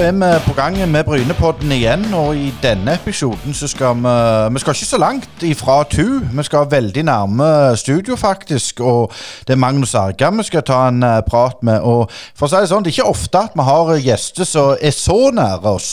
[0.00, 4.12] er vi på gang med Brynepodden igjen, og i denne episoden så skal vi
[4.54, 6.20] Vi skal ikke så langt ifra Tu.
[6.36, 8.80] Vi skal veldig nærme studio, faktisk.
[8.80, 9.12] Og
[9.46, 11.80] det er Magnus Arga vi skal ta en eh, prat med.
[11.80, 14.72] Og for å si det sånn, det er ikke ofte at vi har gjester som
[14.80, 15.92] er så nære oss.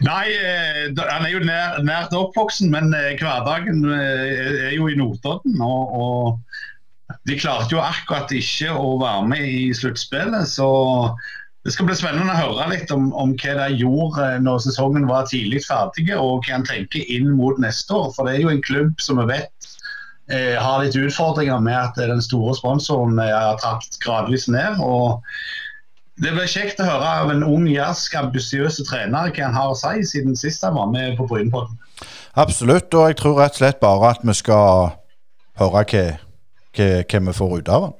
[0.00, 5.60] Nei, eh, han er jo nær, nært oppvoksen, men eh, hverdagen er jo i Notodden.
[5.60, 10.48] Og, og de klarte jo akkurat ikke å være med i sluttspillet.
[10.48, 10.72] Så
[11.62, 15.28] det skal bli spennende å høre litt om, om hva de gjorde når sesongen var
[15.30, 18.10] tidlig ferdig, og hva en tenker inn mot neste år.
[18.16, 19.68] For det er jo en klubb som vi vet
[20.32, 24.82] eh, har litt utfordringer med at den store sponsoren eh, har tatt gradvis ned.
[24.82, 25.22] og
[26.22, 29.78] det blir kjekt å høre av en ung, jersk, ambisiøs trener hva han har å
[29.78, 31.78] si siden sist han var med på Brynepodden.
[32.38, 34.92] Absolutt, og jeg tror rett og slett bare at vi skal
[35.60, 36.04] høre hva,
[36.76, 37.96] hva, hva vi får ut av den.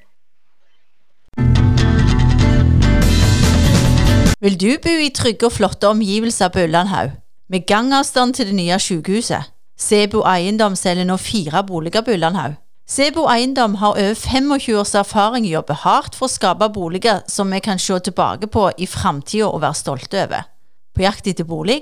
[4.43, 7.13] Vil du bo i trygge og flotte omgivelser på Ullandhaug,
[7.49, 9.53] med gangavstand til det nye sykehuset?
[9.79, 12.57] Sebo Eiendom selger nå fire boliger på Ullandhaug.
[12.91, 17.23] Sebo Eiendom har over 25 års erfaring i å jobbe hardt for å skape boliger
[17.31, 20.51] som vi kan se tilbake på i framtida og være stolte over.
[20.91, 21.79] På jakt etter bolig?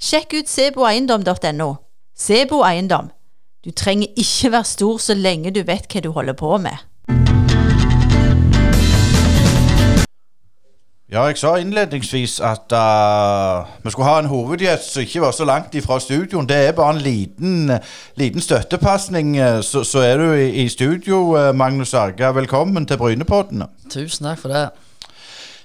[0.00, 1.70] Sjekk ut seboeiendom.no.
[2.16, 3.12] Sebo Eiendom.
[3.60, 6.87] Du trenger ikke være stor så lenge du vet hva du holder på med.
[11.12, 15.46] Ja, jeg sa innledningsvis at uh, vi skulle ha en hovedgjest som ikke var så
[15.48, 16.48] langt ifra studioen.
[16.48, 17.70] Det er bare en liten,
[18.20, 19.36] liten støttepasning.
[19.64, 22.28] Så, så, er du i, i studio, Magnus Arga.
[22.36, 23.70] Velkommen til Brynepoddene.
[23.88, 24.66] Tusen takk for det.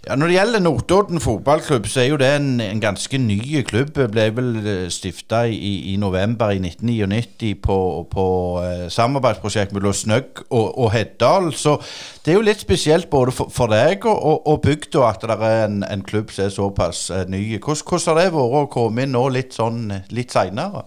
[0.04, 3.94] Ja, Når det gjelder Notodden fotballklubb, så er jo det en, en ganske ny klubb.
[3.96, 7.78] Ble vel eh, stifta i, i, november i 1999 på,
[8.12, 8.26] på
[8.60, 11.54] eh, samarbeidsprosjekt mellom Snøgg og, og, Heddal.
[11.56, 11.78] Så
[12.26, 15.38] det er jo litt spesielt både for, for deg og, og, og bygda at det
[15.40, 17.46] er en, en, klubb som er såpass eh, ny.
[17.56, 20.84] Hvordan, hvordan har det vært å komme inn nå litt sånn litt seinere?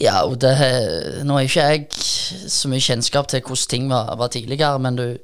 [0.00, 0.52] Ja, og det,
[1.28, 1.86] Nå er ikke jeg
[2.48, 5.16] så mye kjennskap til hvordan ting var, var tidligere, men du,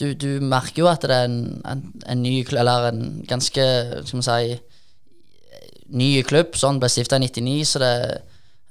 [0.00, 3.66] du, du, merker jo at det er en, en, en ny Eller en ganske
[4.06, 4.56] skal vi si
[5.94, 6.56] ny klubb.
[6.58, 7.92] Sånn ble stifta i 99, så det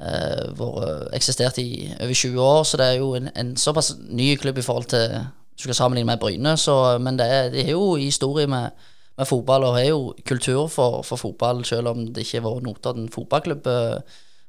[0.04, 2.64] eh, eh, eksistert i over 20 år.
[2.68, 5.16] Så det er jo en, en såpass ny klubb i forhold til
[5.56, 6.58] skal sammenligne med Bryne.
[6.60, 8.76] Så, men det er, det er jo historie med,
[9.18, 12.68] med fotball, og har jo kultur for, for, fotball, selv om det ikke har vært
[12.68, 13.70] Notodden fotballklubb.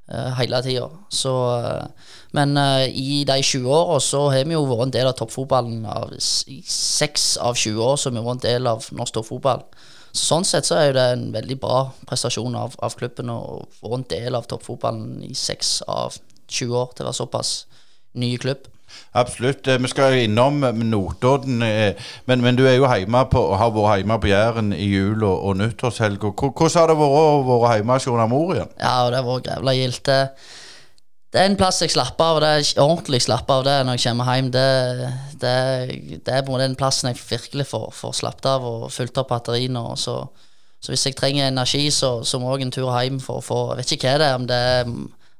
[0.06, 0.86] Eh, hele tida.
[1.26, 1.82] Uh,
[2.30, 5.80] men uh, i de 20 åra så har vi jo vært en del av toppfotballen.
[5.90, 9.64] Av, seks av 20 år så har vi vært en del av norsk toppfotball.
[10.16, 13.40] Sånn sett så er det en veldig bra prestasjon av, av klubben å
[13.80, 16.14] få en del av toppfotballen i seks av
[16.46, 17.52] 20 år til å være såpass
[18.14, 18.70] ny klubb.
[19.16, 19.66] Absolutt.
[19.68, 21.62] Eh, vi skal innom eh, Notodden.
[21.62, 21.94] Eh,
[22.28, 25.40] men, men, du er jo hjemme på, har vært hjemme på Jæren i jul- og,
[25.48, 26.34] og nyttårshelga.
[26.36, 28.70] Hvordan har det vært å være hjemme hos Jonas Morien?
[28.76, 30.12] Ja, det har vært grevla gildt.
[31.32, 34.04] Det er en plass jeg slapper av, det er ordentlig slapper av det når jeg
[34.06, 34.50] kommer hjem.
[34.54, 34.68] Det,
[35.42, 35.56] det,
[36.24, 39.82] det er på den plassen jeg virkelig får, får slappet av og fulgt opp batteriene.
[40.00, 40.20] Så,
[40.78, 43.60] så, hvis jeg trenger energi, så, så må jeg en tur hjem for å få
[43.72, 44.92] Jeg vet ikke hva det er, om det er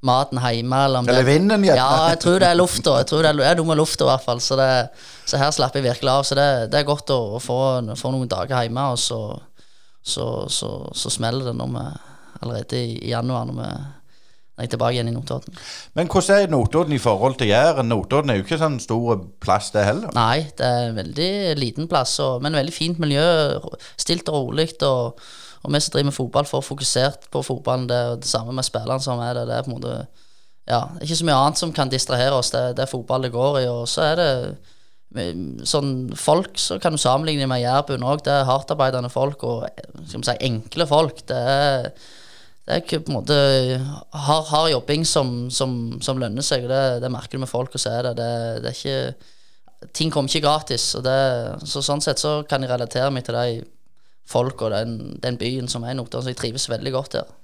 [0.04, 0.84] maten hjemme.
[0.84, 1.80] Eller, eller vinden, gjerne.
[1.80, 2.96] Ja, jeg tror det er lufta.
[3.00, 4.42] Jeg tror det er, noe med lufta, i hvert fall.
[4.44, 4.70] Så, det,
[5.24, 6.24] så, her slapper jeg virkelig av.
[6.28, 7.58] Så det, det er godt å, å få,
[7.98, 9.20] få, noen dager hjemme, og så,
[10.02, 11.86] så, så smeller det når vi
[12.42, 13.46] allerede i, i januar.
[13.48, 13.70] når vi
[14.56, 15.56] jeg er tilbake igjen i Notodden.
[15.98, 17.90] Men hvordan er Notodden i forhold til Jæren?
[17.92, 20.14] Notodden er jo ikke sånn stor plass, det heller?
[20.16, 23.26] Nei, det er en veldig liten plass, og, men veldig fint miljø.
[24.00, 24.70] Stilt og rolig.
[24.88, 25.20] og
[25.62, 27.88] og vi som driver med fotball, får fokusert på fotballen.
[27.90, 29.46] Det, det samme med spillerne som er det.
[29.48, 29.96] Det er på en måte
[30.66, 32.52] ja, ikke så mye annet som kan distrahere oss.
[32.54, 33.68] Det, det er fotball det går i.
[33.70, 34.30] Og så er det
[35.66, 38.24] sånn folk så kan du sammenligne med Jærbuen òg.
[38.26, 39.66] Det er hardtarbeidende folk og
[40.04, 41.22] skal vi si, enkle folk.
[41.30, 41.88] Det er,
[42.66, 43.38] det er på en måte
[44.26, 46.66] hard, hard jobbing som, som, som, lønner seg.
[46.68, 48.16] Det, det merker du med folk, og så er det.
[48.20, 48.30] det,
[48.64, 50.90] det er ikke ting kommer ikke gratis.
[51.04, 51.16] Det,
[51.68, 53.62] så sånn sett så kan jeg relatere meg til de
[54.26, 56.24] folk og den, den byen som er i Notodden.
[56.24, 57.34] Så jeg trives veldig godt der.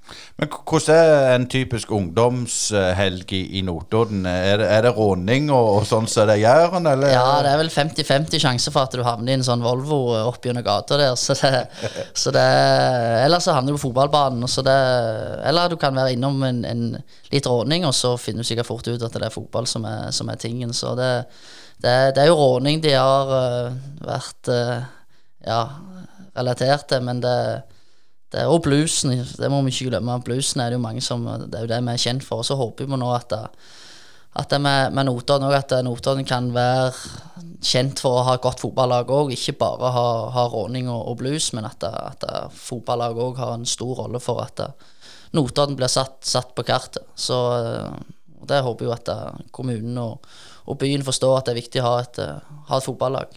[0.40, 4.26] Men hvordan er en typisk ungdomshelg i, i Notodden?
[4.26, 7.06] Er det, er det råning og, og sånn som det gjør eller?
[7.12, 10.43] Ja, det er vel 50-50 sjanse for at du havner i en sånn Volvo opp
[10.43, 11.14] gjennom gata der.
[11.20, 11.52] Så det,
[12.25, 12.46] så det,
[13.23, 14.49] eller så havner du på fotballbanen.
[14.50, 14.79] Så det,
[15.49, 16.84] eller du kan være innom en, en
[17.32, 20.11] litt råning, og så finner du sikkert fort ut at det er fotball som er,
[20.14, 20.75] som er tingen.
[20.76, 21.12] Så det,
[21.79, 24.82] det, det, er jo råning de har uh, vært uh,
[25.46, 25.62] ja,
[26.37, 27.37] relaterte, men det,
[28.32, 29.14] det er òg bluesen.
[29.38, 30.19] Det må vi ikke glemme.
[30.25, 32.43] Bluesen er det jo mange som Det er jo det vi er kjent for.
[32.43, 33.43] Og så håper vi nå at det,
[34.40, 36.94] at det med, med Notodden òg, at Notodden kan være
[37.61, 39.34] kjent for å ha godt fotballag òg.
[39.37, 42.25] Ikke bare ha, ha råning og, og, blues, men at, at
[42.56, 44.64] fotballag òg har en stor rolle for at
[45.37, 47.05] Notodden blir satt, satt, på kartet.
[47.17, 47.37] Så
[48.49, 49.12] det håper jeg at
[49.52, 50.32] kommunen og,
[50.66, 52.22] og, byen forstår at det er viktig å ha et,
[52.68, 53.36] ha et fotballag.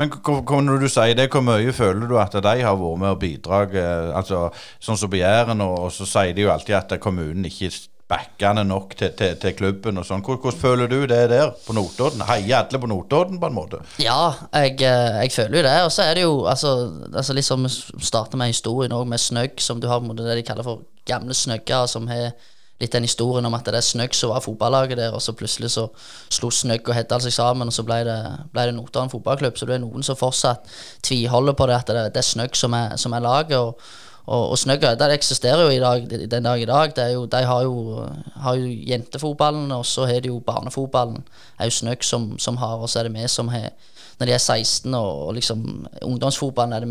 [0.00, 3.20] Men når du sier det, hvor mye føler du at de har vært med og
[3.22, 3.74] bidrag?
[4.16, 4.48] Altså,
[4.82, 7.72] sånn som på Jæren, og, så sier de jo alltid at kommunen ikke
[8.08, 10.22] backende nok til, til, til, klubben og sånn.
[10.24, 12.24] Hvordan, føler du det der på Notodden?
[12.28, 13.80] Heier alle på Notodden på en måte?
[14.02, 15.76] Ja, jeg, eh, jeg føler jo det.
[15.86, 16.74] Og så er det jo altså,
[17.12, 20.84] altså liksom starter med historien òg, med Snøgg, som du har det de kaller for
[21.08, 22.32] gamle snøgger, som har
[22.80, 25.70] litt den historien om at det er Snøgg som var fotballaget der, og så plutselig
[25.76, 25.86] så
[26.32, 28.16] slo Snøgg og Heddal seg sammen, og så ble det,
[28.52, 29.58] ble det Notodden fotballklubb.
[29.58, 30.66] Så det er noen som fortsatt
[31.06, 33.58] tviholder på det, at det, det er Snøgg som er, som er laget.
[33.58, 33.78] og
[34.26, 36.92] og, og Snøgga det eksisterer jo dag, den dag i dag.
[37.12, 38.06] Jo, de har jo,
[38.40, 41.20] har jo jentefotballen, og så har de jo barnefotballen.
[41.26, 43.70] Det er jo Snøgg som, som, har, og så er det vi som har
[44.18, 46.88] Når de er 16 og, og liksom ungdomsfotballen er det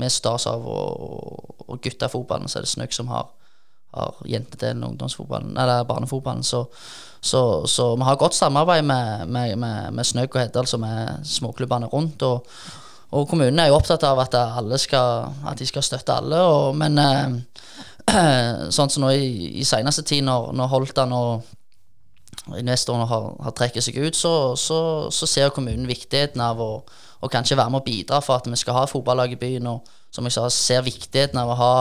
[0.00, 3.26] vi stas av, og, og guttefotballen så er det Snøgg som har,
[3.94, 6.42] har jentedelen av ungdomsfotballen, eller barnefotballen.
[6.44, 6.66] Så,
[7.20, 11.20] så, så, vi har godt samarbeid med, med, med, med Snøk og Heddal, som er
[11.24, 12.22] småklubbene rundt.
[12.22, 12.46] og
[13.14, 14.34] og kommunen er jo opptatt av at
[14.80, 17.36] skal, at de skal støtte alle, og, men eh,
[18.74, 19.28] sånn som nå i,
[19.60, 24.78] i seneste tid, når, når Holtan og investorene har, har trekket seg ut, så, så,
[25.14, 26.72] så, ser kommunen viktigheten av å,
[27.20, 29.94] å, kanskje være med og bidra for at vi skal ha fotballag i byen, og
[30.14, 31.76] som jeg sa, ser viktigheten av å ha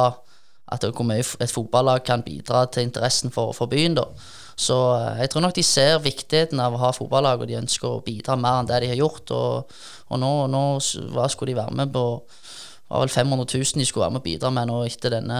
[0.71, 3.97] at hvor mye et fotballag kan bidra til interessen for, for byen.
[3.99, 4.07] da.
[4.55, 7.89] Så eh, jeg tror nok de ser viktigheten av å ha fotballag, og de ønsker
[7.89, 9.33] å bidra mer enn det de har gjort.
[9.35, 9.75] Og,
[10.09, 10.63] og nå, nå
[11.13, 12.05] hva skulle de være med på
[12.93, 15.39] var vel 500 000 de skulle være med å bidra med nå etter denne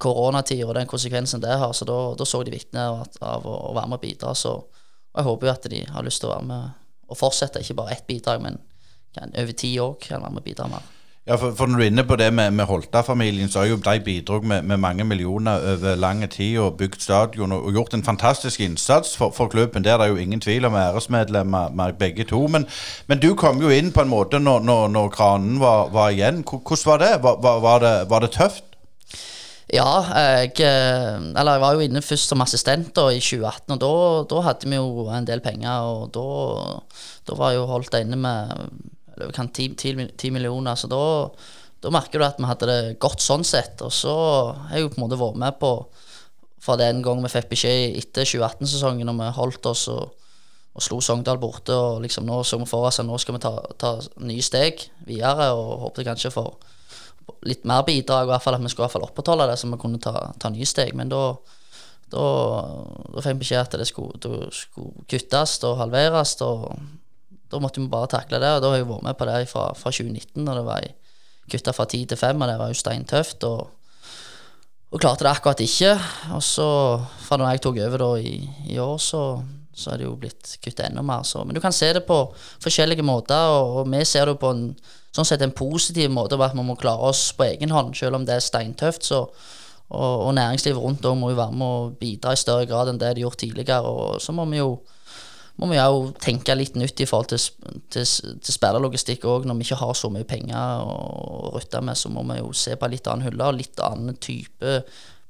[0.00, 1.72] koronatida og den konsekvensen det har.
[1.74, 4.34] Så da, da så de viktigheten av, av å, å, være med og bidra.
[4.38, 4.54] Så
[5.16, 6.76] jeg håper jo at de har lyst til å være med
[7.10, 8.60] og fortsette, ikke bare ett bidrag, men
[9.18, 10.84] over ti år kan være med og bidra mer.
[11.30, 13.76] Ja, for, for, Når du er inne på det med, med Holta-familien, så har jo
[13.76, 17.94] de bidratt med, med, mange millioner over lang tid og bygd stadion og, og gjort
[17.94, 19.84] en fantastisk innsats for, for, klubben.
[19.84, 20.74] Det er det jo ingen tvil om.
[20.74, 22.46] Æresmedlemmer med begge to.
[22.46, 22.66] Men,
[23.06, 26.42] men, du kom jo inn på en måte når, når, når kranen var, var, igjen.
[26.42, 27.14] Hvordan var det?
[27.22, 27.94] Var, var det?
[28.10, 28.64] var det tøft?
[29.70, 33.80] Ja, jeg, eh, eller jeg var jo inne først som assistent da, i 2018, og
[33.84, 33.90] da,
[34.34, 35.92] da hadde vi jo en del penger.
[35.94, 36.80] Og da,
[37.30, 38.66] da var jo holdt inne med
[39.36, 40.78] kan 10, millioner.
[40.78, 41.00] Så da,
[41.82, 43.82] da, merker du at vi hadde det godt sånn sett.
[43.86, 44.14] Og så
[44.68, 45.74] har jeg jo på en måte vært med på
[46.60, 50.10] fra den gang vi fikk beskjed etter 2018-sesongen, når vi holdt oss og,
[50.76, 51.72] og slo Sogndal borte.
[51.72, 54.84] og liksom Nå så vi for oss at nå skal vi ta, ta nye steg
[55.08, 56.60] videre, og håpet kanskje for
[57.46, 59.70] litt mer bidrag, i hvert fall at vi skulle i hvert fall opprettholde det, så
[59.70, 60.92] vi kunne ta, ta nye steg.
[60.98, 61.22] Men da,
[62.12, 62.24] da,
[63.14, 66.36] da fikk vi beskjed at det skulle, det skulle kuttes og halveres.
[66.44, 66.74] og
[67.50, 69.70] da måtte vi bare takle det, og da har jeg vært med på det fra,
[69.74, 70.88] fra 2019, da det var
[71.50, 73.46] kutta fra ti til fem, og det var jo steintøft.
[73.48, 73.70] Og,
[74.90, 75.96] og klarte det akkurat ikke.
[76.36, 76.68] Og så,
[77.26, 78.36] fra da jeg tok over da i,
[78.70, 79.24] i år, så,
[79.74, 81.26] så er det jo blitt kutta enda mer.
[81.26, 81.42] Så.
[81.44, 82.22] Men du kan se det på
[82.62, 84.68] forskjellige måter, og, og vi ser det på en
[85.10, 88.20] sånn sett en positiv måte ved at vi må klare oss på egen hånd, selv
[88.20, 89.10] om det er steintøft.
[89.10, 89.24] så
[89.90, 92.98] og, og næringslivet rundt òg må jo være med å bidra i større grad enn
[93.00, 93.80] det de har gjort tidligere.
[93.90, 94.76] Og så må vi jo
[95.58, 97.42] må vi jo tenke litt nytt i forhold til,
[97.92, 98.06] til,
[98.40, 99.48] til spillerlogistikk òg.
[99.48, 102.76] Når vi ikke har så mye penger å rutte med, så må vi jo se
[102.80, 104.78] på litt annen hylle og litt annen type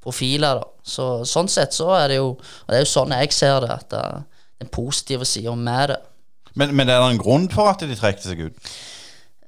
[0.01, 0.61] profiler.
[0.61, 0.69] da.
[0.83, 3.75] Så, sånn sett så er det jo Og det er jo sånn jeg ser det,
[3.75, 4.23] at det er
[4.61, 5.99] den positive sida med det.
[6.53, 8.73] Men, men er det en grunn for at de trekte seg ut?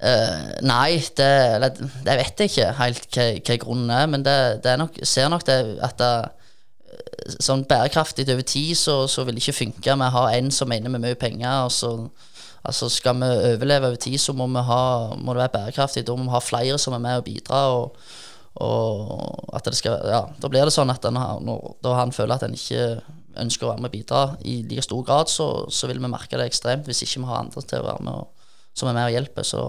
[0.03, 1.31] Uh, nei, det,
[2.03, 4.07] det, vet jeg ikke helt hva, hva grunnen er.
[4.11, 6.13] Men det, det nok, ser nok det at det,
[7.39, 10.69] sånn bærekraftig over tid, så, så vil det ikke funke med å ha en som
[10.71, 11.65] mener med mye penger.
[11.65, 11.93] og så
[12.63, 14.83] altså Skal vi overleve over tid, så må, vi ha,
[15.15, 16.05] må det være bærekraftig.
[16.07, 17.77] Da må vi ha flere som er med og bidrar.
[17.77, 17.97] Og,
[18.63, 22.37] og at det skal, ja, Da blir det sånn at han, når, da han føler
[22.37, 23.01] at han ikke
[23.41, 26.37] ønsker å være med og bidra i like stor grad, så, så, vil vi merke
[26.37, 29.07] det ekstremt hvis ikke vi har andre til å være med og, som er med
[29.09, 29.47] og hjelper.
[29.47, 29.63] Så,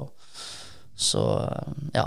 [0.96, 1.24] så
[1.96, 2.06] ja.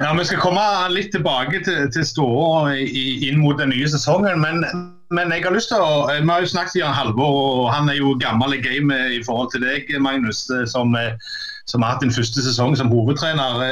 [0.00, 0.62] Ja, Vi skal komme
[0.92, 4.42] litt tilbake til, til ståa inn mot den nye sesongen.
[4.42, 4.64] Men,
[5.08, 7.96] men, jeg har lyst til å, vi har jo snakket med Halvor, og han er
[7.96, 10.92] jo gammel i gamet i forhold til deg, Magnus, som,
[11.64, 13.62] som, har hatt din første sesong som hovedtrener.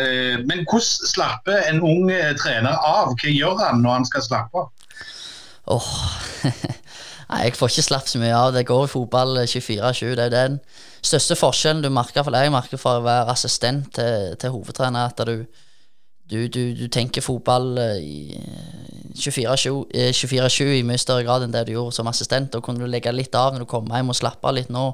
[0.48, 2.08] Men hvordan slapper en ung
[2.40, 3.12] trener av?
[3.20, 4.72] Hva gjør han når han skal slappe av?
[5.76, 5.92] Oh.
[7.28, 8.54] Nei, jeg får ikke slapp så mye av.
[8.56, 10.08] Det går i fotball 24-7.
[10.16, 10.56] Det er den
[11.04, 15.20] største forskjellen du merker, for jeg merker for å være assistent til, til hovedtrener, at
[15.28, 15.44] du
[16.30, 18.38] du, du, du tenker fotball eh,
[19.14, 22.48] 24-7 eh, 24-7 i mye større grad enn det du gjorde som assistent.
[22.54, 24.70] Da kunne du legge litt av når du kommer hjem og slappe litt.
[24.72, 24.86] Nå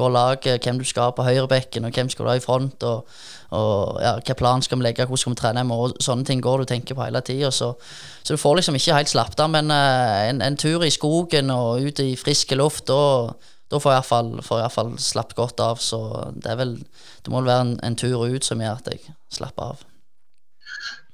[0.00, 3.20] går laget, hvem du skal på høyrebekken, og hvem skal du ha i front, og,
[3.52, 6.40] og ja, hvilken plan skal vi legge, hvordan skal vi trene med, og Sånne ting
[6.44, 7.52] går du tenker på hele tida.
[7.52, 7.74] Så,
[8.22, 9.52] så, du får liksom ikke helt slappet av.
[9.52, 13.36] Men en, en, tur i skogen og ut i frisk luft, da
[13.68, 15.76] da får jeg iallfall, iallfall slappet godt av.
[15.84, 16.00] Så
[16.40, 16.78] det er vel
[17.20, 19.87] Det må vel være en, en tur ut som gjør at jeg slapper av.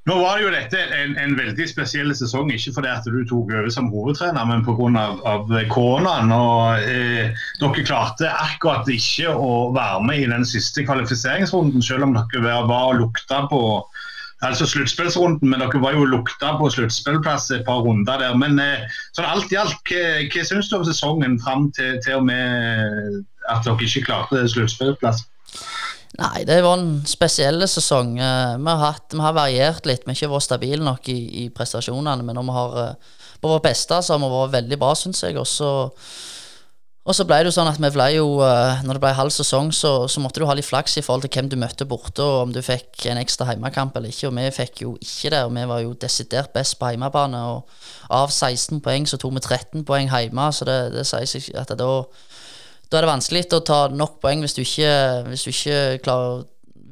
[0.05, 3.71] Nå var jo dette en, en, veldig spesiell sesong, ikke fordi at du tok over
[3.73, 5.05] som hovedtrener, men pga.
[5.73, 6.33] Koronaen.
[6.35, 12.13] Og, eh, dere klarte akkurat ikke å være med i den siste kvalifiseringsrunden, selv om
[12.19, 13.63] dere var og lukta på
[14.45, 18.37] altså sluttspillsrunden, men dere var jo lukta på sluttspillplass et par runder der.
[18.37, 18.85] Men eh,
[19.17, 23.23] sånn alt i alt, hva, hva syns du om sesongen fram til, til og med
[23.49, 25.25] at dere ikke klarte sluttspillplass?
[26.15, 28.19] Nei, det var en spesiell sesong.
[28.23, 30.05] Eh, vi har, hatt, vi har variert litt.
[30.05, 32.23] Vi har ikke vært stabile nok i, i prestasjonene.
[32.23, 35.25] Men når vi har eh, på vårt beste, så har vi vært veldig bra, syns
[35.25, 35.35] jeg.
[35.41, 39.35] Og så, ble det jo sånn at vi ble jo eh, Når det ble halv
[39.35, 42.23] sesong, så, så, måtte du ha litt flaks i forhold til hvem du møtte borte,
[42.23, 44.31] og om du fikk en ekstra hjemmekamp eller ikke.
[44.31, 47.43] Og vi fikk jo ikke det, og vi var jo desidert best på hjemmebane.
[47.57, 51.59] Og av 16 poeng så tok vi 13 poeng hjemme, så det, det sier seg
[51.59, 51.91] at da
[52.95, 54.91] da er det vanskelig å ta nok poeng hvis du ikke,
[55.27, 56.43] hvis du ikke klarer å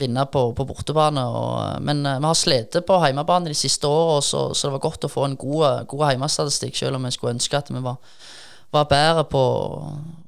[0.02, 1.22] vinne på, på bortebane.
[1.22, 4.86] Og, men uh, vi har slitt på hjemmebane de siste årene, så, så, det var
[4.88, 8.00] godt å få en god, god hjemmestatistikk, selv om vi skulle ønske at vi var,
[8.74, 9.44] var bedre på,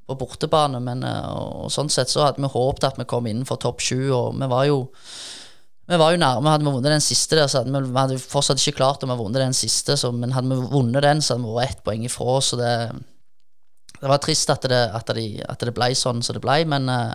[0.07, 0.79] på bortebane.
[0.85, 3.99] Men og, og, sånn sett så hadde vi håpet at vi kom innenfor topp sju,
[4.15, 4.85] og vi var jo
[5.85, 6.49] vi var jo nærme.
[6.49, 9.11] Hadde vi vunnet den siste der, så hadde vi, vi hadde fortsatt ikke klart om
[9.11, 11.75] vi hadde vunnet den siste, så, men hadde vi vunnet den, så hadde vi vært
[11.75, 12.39] ett poeng ifra.
[12.41, 12.71] Så det,
[14.05, 16.91] det var trist at det, at, de, at det, ble sånn som det ble, men
[16.93, 17.15] uh,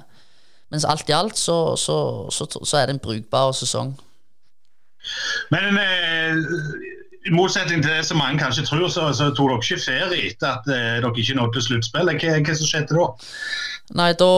[0.74, 1.98] mens alt i alt så, så,
[2.34, 3.92] så, så, er det en brukbar sesong.
[5.54, 6.40] Men uh,
[7.30, 10.50] i motsetning til det som mange kanskje tror, så, så tok dere ikke ferie etter
[10.50, 12.26] at uh, dere ikke nådde sluttspillet.
[12.26, 13.10] Hva, hva som skjedde da?
[14.00, 14.32] Nei, da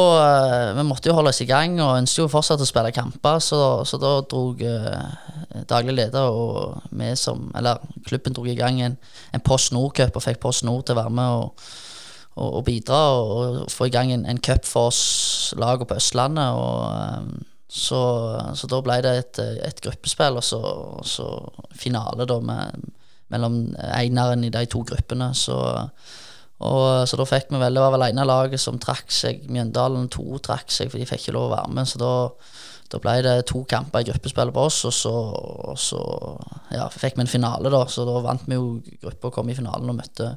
[0.76, 3.62] Vi måtte jo holde oss i gang og ønsket jo fortsatt å spille kamper, så,
[3.88, 4.64] så da drog
[5.68, 9.00] daglig leder og vi som Eller klubben dro i gang en,
[9.32, 11.40] en Post Nord-cup og fikk Post Nord til å være med.
[11.40, 11.72] og
[12.36, 13.32] og, og bidra og,
[13.64, 16.56] og, få i gang en, en cup for oss laget på Østlandet.
[16.56, 18.02] Og, um, så,
[18.56, 20.62] så, da ble det et, et gruppespill og så,
[21.08, 21.28] så
[21.78, 22.90] finale da med,
[23.32, 23.62] mellom
[23.96, 25.32] eneren i de to gruppene.
[25.38, 25.58] Så,
[26.62, 29.48] og, så da fikk vi vel Det var vel ene laget som trakk seg.
[29.52, 31.90] Mjøndalen 2 trakk seg, for de fikk ikke lov å være med.
[31.90, 32.14] Så da
[32.92, 35.14] da ble det to kamper i gruppespillet på oss, og så,
[35.72, 36.02] og så
[36.76, 37.86] ja, fikk vi en finale, da.
[37.88, 40.34] Så da vant vi jo gruppa og kom i finalen og møtte,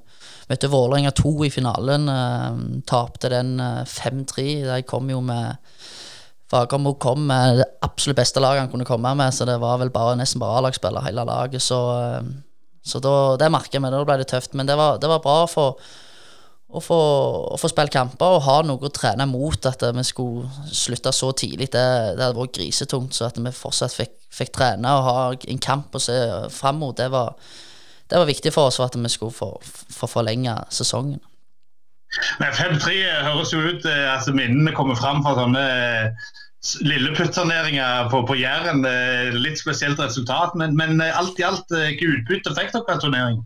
[0.50, 2.08] møtte Vålerenga 2 i finalen.
[2.12, 4.46] Eh, Tapte den 5-3.
[4.60, 5.56] Eh, De kom jo med
[6.52, 9.90] Fagermo kom med det absolutt beste laget han kunne komme med, så det var vel
[9.90, 11.62] bare, nesten bare A-lagsspiller hele laget.
[11.64, 12.32] Så, eh,
[12.84, 13.90] så da, det merker vi.
[13.90, 14.54] Da ble det tøft.
[14.54, 15.80] Men det var, det var bra for
[16.74, 17.00] å få,
[17.54, 19.68] å få spille kamper og ha noe å trene mot.
[19.70, 21.84] At vi skulle slutte så tidlig, det,
[22.18, 23.14] det hadde vært grisetungt.
[23.16, 26.16] Så at vi fortsatt fikk, fikk trene og ha en kamp å se
[26.54, 27.36] fram mot, det var,
[28.10, 31.22] det var viktig for oss for at vi skulle få, få forlenge sesongen.
[32.38, 32.94] Men 5-3
[33.26, 36.28] høres jo ut altså Minnene kommer fram fra sånne eh,
[36.86, 38.84] lilleputturneringer på, på Jæren.
[38.86, 43.42] Eh, litt spesielt resultat, men, men alt i alt, hvilket utbytte fikk dere av turneringen?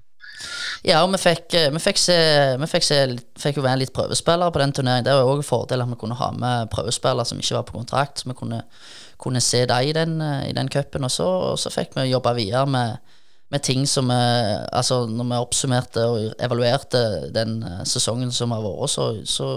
[0.86, 2.16] Ja, og vi fikk, eh, vi fikk, se,
[2.60, 2.98] vi fikk, se,
[3.40, 5.06] fikk jo være litt prøvespillere på den turneringen.
[5.08, 7.78] Det var òg en fordel at vi kunne ha med prøvespillere som ikke var på
[7.80, 8.22] kontrakt.
[8.22, 8.62] Så vi kunne,
[9.18, 11.04] kunne se dem i den, eh, i den cupen.
[11.08, 13.14] Og, og, så fikk vi jobbe videre med,
[13.50, 14.20] med ting som vi
[14.72, 19.48] Altså, når vi oppsummerte og evaluerte den eh, sesongen som har vært, så, så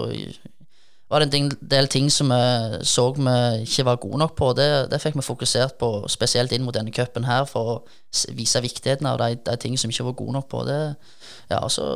[1.12, 3.32] var det en del ting som vi så vi
[3.66, 4.52] ikke var gode nok på.
[4.56, 7.80] Det, det fikk vi fokusert på, spesielt inn mot denne cupen her, for å
[8.32, 10.64] vise viktigheten av de, de ting som vi ikke var gode nok på.
[10.68, 10.78] Det,
[11.52, 11.86] ja, og så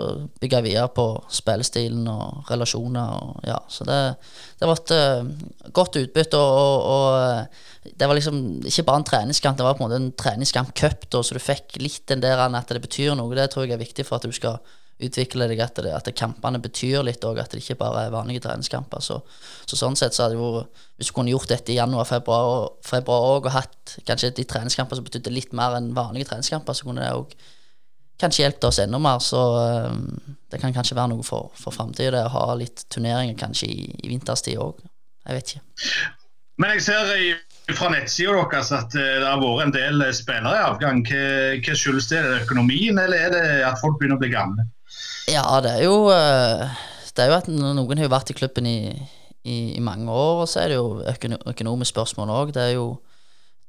[0.42, 3.16] vi videre på spillestilen og relasjoner.
[3.16, 4.00] Og, ja, så det,
[4.60, 6.40] det var et uh, godt utbytte.
[6.40, 10.00] Og, og, eh, det var liksom ikke bare en treningskamp, det var på en måte
[10.02, 13.32] en treningskamp-cup, så du fikk litt den der at det betyr noe.
[13.38, 14.60] Det tror jeg er viktig for at du skal
[14.96, 18.46] utvikle deg etter det, at kampene betyr litt òg, at det ikke bare er vanlige
[18.46, 19.02] treningskamper.
[19.04, 19.18] Så,
[19.68, 23.50] så sånn sett så hadde vært Hvis du kunne gjort dette i januar-februar februar og
[23.52, 27.34] hatt kanskje de treningskamper som betydde litt mer enn vanlige treningskamper, så kunne det òg
[28.20, 29.20] kanskje hjulpet oss enda mer.
[29.20, 29.40] Så
[29.92, 30.06] um,
[30.48, 34.12] det kan kanskje være noe for, for framtida, å ha litt turneringer kanskje i, i
[34.14, 34.80] vinterstid òg.
[35.26, 35.66] Jeg vet ikke.
[36.56, 37.34] Men jeg ser i
[37.74, 41.02] fra nettsida deres at eh, det har vært en del spillere i avgang.
[41.02, 42.20] Hva skyldes det?
[42.20, 44.66] Er det økonomien, eller er det at folk begynner å bli gamle?
[45.26, 46.68] Ja, det er jo eh,
[47.16, 48.78] Det er jo at noen har vært i klubben i,
[49.42, 51.02] i, i mange år, og så er det jo
[51.48, 52.54] økonomisk spørsmål òg.
[52.54, 52.66] Det,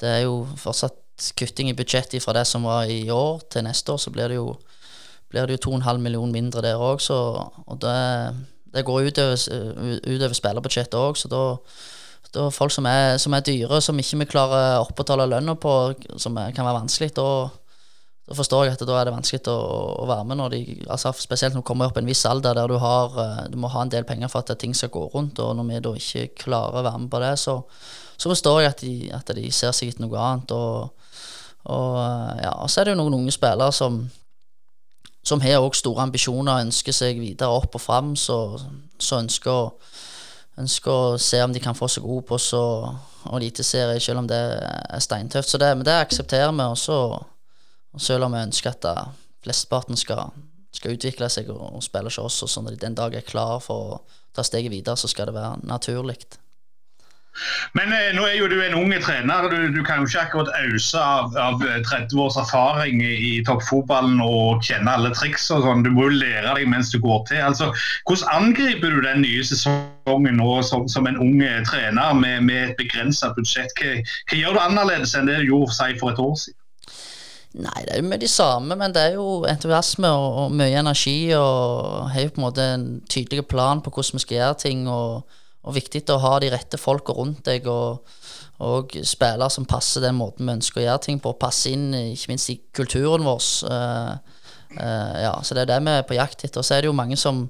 [0.01, 3.93] det, er jo fortsatt kutting i budsjettet fra det som var i år til neste
[3.93, 4.51] år, så blir det jo,
[5.31, 7.95] blir det jo 2,5 millioner mindre der òg, og det,
[8.75, 9.47] det går utover,
[10.05, 11.45] utover spillerbudsjettet òg, så da
[12.33, 15.73] da folk som er, som er dyre, som ikke vi klarer å opprettholde lønna på,
[16.19, 17.27] som er, kan være vanskelig, da,
[18.27, 19.57] da, forstår jeg at da er det vanskelig å,
[20.03, 22.57] å være med når de altså Spesielt når du kommer opp i en viss alder
[22.57, 25.05] der du, har, eh, du må ha en del penger for at ting skal gå
[25.13, 27.57] rundt, og når vi da ikke klarer å være med på det, så,
[28.17, 30.53] så forstår jeg at de, at de, ser seg etter noe annet.
[30.53, 31.11] Og,
[31.71, 34.05] og, eh, ja, og så er det jo noen unge spillere som
[35.27, 38.37] som har også store ambisjoner og ønsker seg videre opp og fram, så,
[38.95, 39.63] så ønsker å
[40.57, 42.61] ønsker å se om de kan få seg god på så
[43.37, 45.51] eliteserie, selv om det er steintøft.
[45.51, 46.97] Så det, men det aksepterer vi, også,
[47.93, 48.87] og selv om vi ønsker at
[49.45, 50.33] flesteparten skal,
[50.75, 53.25] skal utvikle seg og, og spille hos oss, og sånn at de den dag er
[53.25, 54.01] klar for å
[54.35, 56.19] ta steget videre, så skal det være naturlig.
[57.77, 59.47] Men eh, nå er jo du en ung trener.
[59.51, 64.21] Du, du kan jo ikke akkurat ause av, av 30 eh, års erfaring i toppfotballen
[64.23, 65.85] og kjenne alle triks og sånn.
[65.85, 67.41] Du må jo lære deg mens du går til.
[67.49, 67.69] Altså,
[68.09, 72.71] hvordan angriper du den nye sesongen nå som, som en ung eh, trener med, med
[72.71, 73.73] et begrenset budsjett?
[73.77, 76.56] Hva, hva, gjør du annerledes enn det du gjorde for, seg, for et år siden?
[77.57, 80.77] Nei, det er jo med de samme, men det er jo entusiasme og, og mye
[80.77, 81.31] energi.
[81.33, 84.87] Og har jo på en måte en tydelig plan på hvordan vi skal gjøre ting.
[84.91, 85.27] og
[85.67, 88.07] og viktig å ha de rette folka rundt deg, og,
[88.63, 92.31] og spillere som passer den måten vi ønsker å gjøre ting på, passe inn ikke
[92.31, 93.41] minst i kulturen vår.
[93.67, 94.43] Uh,
[94.79, 96.61] uh, ja, så det er det vi er på jakt etter.
[96.61, 97.45] Og så er det jo mange som,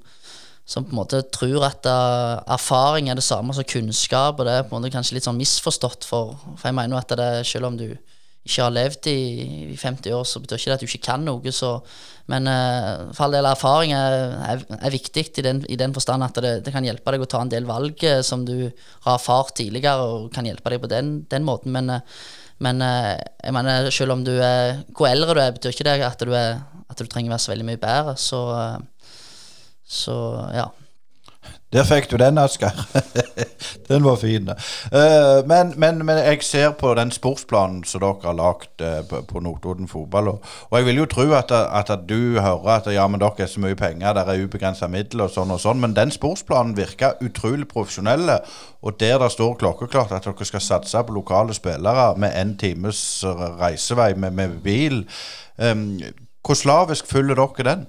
[0.66, 4.58] som på en måte tror at uh, erfaring er det samme som kunnskap, og det
[4.58, 7.32] er på en måte kanskje litt sånn misforstått, for, for jeg mener jo at det
[7.38, 7.92] er selv om du
[8.48, 9.20] ikke har levd i,
[9.74, 11.54] i 50 år, så betyr ikke det at du ikke kan noe.
[11.54, 11.72] Så,
[12.32, 16.26] men uh, for all del erfaring er, er, er viktig i den, i den, forstand
[16.26, 19.14] at det, det, kan hjelpe deg å ta en del valg uh, som du har
[19.14, 21.76] erfart tidligere, og kan hjelpe deg på den, den måten.
[21.76, 22.26] Men, uh,
[22.64, 26.24] men jeg mener, selv om du er Hvor eldre du er, betyr ikke det at
[26.26, 28.16] du, er, at du trenger å være så veldig mye bedre.
[28.18, 28.40] Så,
[29.86, 30.16] så
[30.58, 30.66] ja.
[31.74, 32.72] Der fikk du den, Asker.
[33.90, 34.48] den var fin.
[34.48, 39.20] Uh, men, men, men, jeg ser på den sportsplanen som dere har lagd uh, på,
[39.28, 40.30] på Notodden fotball.
[40.32, 43.44] Og, og, jeg vil jo tro at, at, at, du hører at ja, men dere
[43.44, 45.84] er så mye penger, der er ubegrensa midler og sånn og sånn.
[45.84, 48.32] Men den sportsplanen virker utrolig profesjonell,
[48.82, 53.26] Og der det står klokkeklart at dere skal satse på lokale spillere med en times
[53.60, 55.04] reisevei med, med bil.
[55.58, 56.00] Um,
[56.46, 57.88] hvor slavisk følger dere den?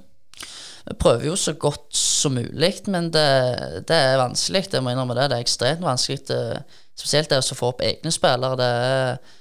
[0.88, 3.24] Vi prøver jo så godt som mulig, men det,
[3.88, 4.68] det, er vanskelig.
[4.72, 5.26] Jeg må innrømme det.
[5.28, 6.22] Det er ekstremt vanskelig.
[6.30, 6.40] Det,
[6.96, 8.56] spesielt det å få opp egne spillere.
[8.56, 9.34] Det,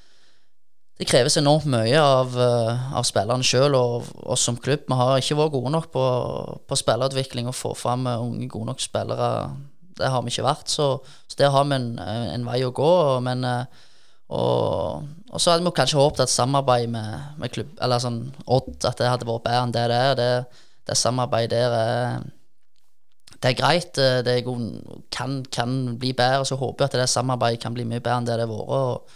[1.00, 4.84] det kreves enormt mye av, eh, av spillerne sjøl og oss som klubb.
[4.90, 6.06] Vi har ikke vært gode nok på,
[6.68, 9.32] på spillerutvikling og få fram unge, gode nok spillere.
[9.98, 10.68] Det har vi ikke vært.
[10.74, 10.92] Så,
[11.30, 12.94] så der har vi en, en, vei å gå.
[13.24, 13.84] Men eh,
[14.28, 18.74] og, og, så hadde vi kanskje håpet at samarbeid med, med klubb, eller sånn Odd,
[18.84, 20.18] at det hadde vært bedre enn det det er.
[20.20, 20.32] Det,
[20.88, 22.26] det samarbeidet der er
[23.44, 23.96] det er greit.
[23.96, 24.46] Det er
[25.14, 26.46] kan, kan, bli bedre.
[26.46, 28.72] Så håper jeg at det samarbeidet kan bli mye bedre enn det det har vært.
[28.74, 29.10] Og,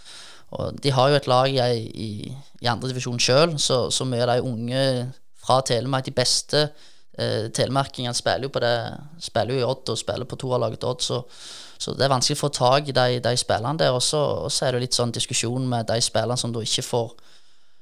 [0.52, 4.36] og, de har jo et lag i, i, i andredivisjon sjøl, så, så mye av
[4.36, 4.84] de unge
[5.42, 6.62] fra Telemark, de beste
[7.18, 8.76] eh, telemarkingene, spiller jo på det
[9.24, 11.22] Spiller jo i Odd og spiller på toerlaget Odd, så,
[11.78, 13.96] så, det er vanskelig å få tak i de, de spillerne der.
[13.96, 14.22] Og så,
[14.66, 17.14] er det litt sånn diskusjon med de spillerne som da ikke får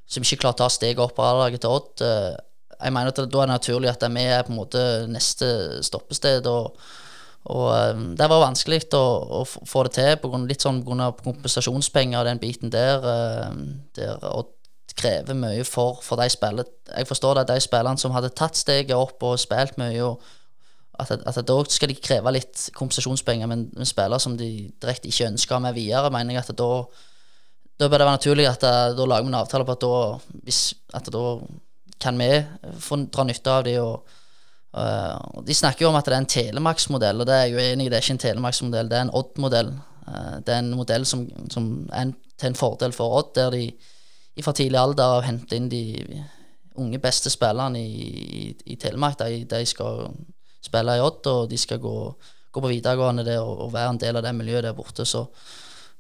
[0.10, 2.02] Som ikke klarer å ta steget opp på A-laget til Odd.
[2.02, 2.38] Eh,
[2.79, 5.49] jeg mener at da er det naturlig at vi er på en måte neste
[5.83, 6.47] stoppested.
[6.47, 6.77] og,
[7.51, 9.03] og um, Det var vanskelig å,
[9.39, 11.11] å, få det til på grunn, litt sånn pga.
[11.23, 13.03] kompensasjonspenger og den biten der.
[13.03, 14.55] Uh, der og
[14.99, 16.67] krever mye for, for de spillene.
[16.89, 20.19] Jeg forstår det at de spillerne som hadde tatt steget opp og spilt mye, og
[20.99, 24.49] at, at, da skal de kreve litt kompensasjonspenger, men, men spillere som de
[24.81, 26.71] direkte ikke ønsker med videre, mener jeg at da
[27.79, 29.99] da bør det være naturlig at da, da lager vi en avtale på at da,
[30.43, 30.63] hvis,
[30.93, 31.21] at da
[31.99, 32.31] kan vi
[32.79, 33.75] få dra nytte av de.
[33.83, 34.17] Og,
[34.77, 37.62] uh, de snakker jo om at det er en Telemarksmodell, og det er jeg jo
[37.65, 37.91] enig i.
[37.91, 39.71] Det er ikke en Telemarksmodell, det er en Odd-modell.
[40.07, 43.53] Uh, det er en modell som, som er en, til en fordel for Odd, der
[43.55, 43.63] de
[44.39, 45.83] i for tidlig alder har hentet inn de
[46.79, 48.09] unge beste spillerne i,
[48.39, 49.19] i, i Telemark.
[49.19, 50.05] De, de, skal
[50.63, 51.95] spille i Odd, og de skal gå,
[52.51, 55.03] gå på videregående der og, og, være en del av det miljøet der borte.
[55.05, 55.25] Så,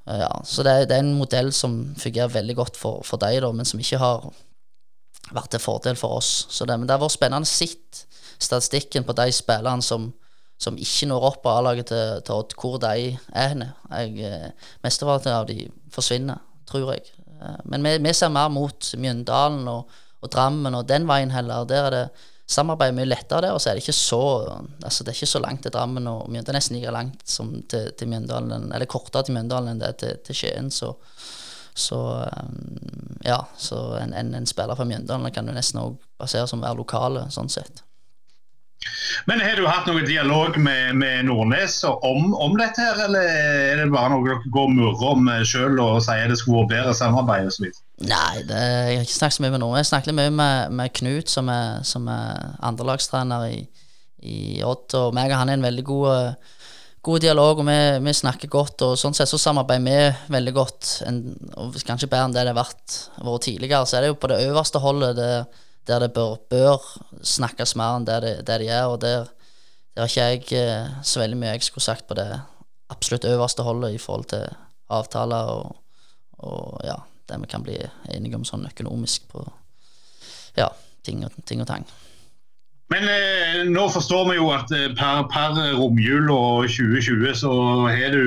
[0.07, 3.41] uh, ja, så det, det, er en modell som fungerer veldig godt for, for deg,
[3.43, 4.29] da, men som ikke har
[5.35, 6.47] vært til fordel for oss.
[6.49, 7.69] Så det, men det har vært spennende å se
[8.39, 10.09] statistikken på de spillerne som,
[10.61, 13.71] som ikke når opp på A-laget til, til, Odd, hvor de er henne.
[13.91, 14.53] Jeg,
[14.85, 16.39] Mesteparten av de forsvinner,
[16.69, 17.05] tror jeg.
[17.39, 21.67] Eh, men vi, vi, ser mer mot Mjøndalen og, og, Drammen og den veien heller.
[21.69, 22.03] Der er det
[22.49, 24.21] samarbeid mye lettere der, og så er det ikke så
[24.81, 26.47] altså det er ikke så langt til Drammen og Mjøndalen.
[26.47, 29.91] Det er nesten like langt som til, til Mjøndalen, eller kortere til Mjøndalen enn det
[29.91, 30.71] er til, til Skien.
[30.73, 30.95] så
[31.79, 31.99] så
[33.25, 36.79] ja, så en, en, en spiller fra Mjøndalen kan du nesten òg basere som være
[36.79, 37.83] lokale, sånn sett.
[39.27, 43.81] Men Har du hatt noen dialog med, med Nordnes om, om, dette, her, eller er
[43.81, 46.93] det bare noe dere går og murrer om sjøl og sier det skulle vært bedre
[46.95, 47.67] samarbeid osv.?
[48.07, 49.83] Nei, det, jeg har ikke snakket så mye med Nordnes.
[49.83, 53.59] Jeg snakket mye med, med Knut, som er, som er andrelagstrener i,
[54.23, 54.95] i Odd.
[55.01, 56.55] Og meg og han er en veldig god,
[57.05, 58.83] god dialog, og vi, vi, snakker godt.
[58.87, 61.23] Og sånn sett så samarbeider vi veldig godt, en,
[61.55, 63.87] og kanskje bedre enn det det har vært, vært tidligere.
[63.87, 65.17] Så er det jo på det øverste holdet.
[65.19, 65.33] det
[65.89, 66.83] der det bør, bør
[67.25, 68.93] snakkes mer enn det, de gjør.
[68.93, 69.29] Og der
[69.97, 72.27] har ikke jeg eh, så veldig mye jeg skulle sagt på det
[72.93, 74.45] absolutt øverste holdet i forhold til
[74.89, 75.75] avtaler og,
[76.45, 76.97] og ja,
[77.29, 77.77] det vi kan bli
[78.09, 79.43] enige om sånn økonomisk på
[80.57, 80.69] ja,
[81.05, 81.85] ting og, ting og tang.
[82.89, 87.51] Men eh, nå forstår vi jo at eh, per, per romjul og 2020 så
[87.85, 88.23] har du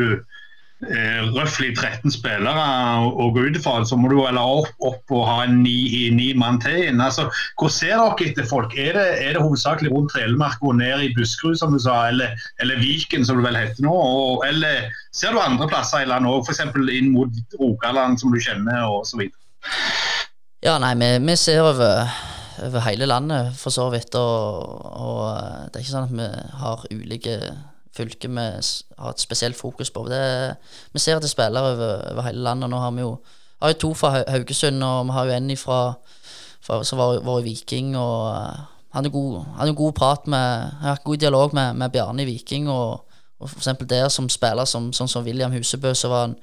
[0.87, 2.67] eh, røftlig 13 spillere
[3.11, 6.61] å gå ut ifra, så må du eller opp, opp og ha ni, ni mann
[6.63, 7.03] til inn.
[7.03, 7.27] Altså,
[7.59, 8.77] hvor ser dere etter folk?
[8.79, 12.37] Er det, er det hovedsakelig rundt Telemark og ned i Buskerud, som du sa, eller,
[12.63, 13.95] eller, Viken, som det vel heter nå?
[13.95, 16.63] Og, eller ser du andre plasser i landet òg, f.eks.
[16.95, 19.27] inn mot Rogaland, som du kjenner, osv.?
[20.63, 22.07] Ja, nei, vi, vi ser over
[22.63, 24.15] over hele landet, for så vidt.
[24.15, 25.21] Og, og,
[25.69, 26.31] det er ikke sånn at vi
[26.63, 27.37] har ulike
[27.93, 28.45] fylker vi
[28.99, 30.07] har et spesielt fokus på.
[30.09, 30.57] Det,
[30.93, 32.71] vi ser at det spiller over, over, hele landet.
[32.71, 33.17] Nå har vi jo,
[33.61, 35.81] har jo to fra Haugesund, og vi har jo en fra,
[36.65, 37.97] fra, som var, var, Viking.
[37.97, 41.75] og uh, Han hadde god, hadde god prat med, jeg har hatt god dialog med,
[41.75, 42.71] med Bjarne i Viking.
[42.71, 43.05] og,
[43.41, 46.37] og for der som spiller, som, sånn som William Husebø, så var han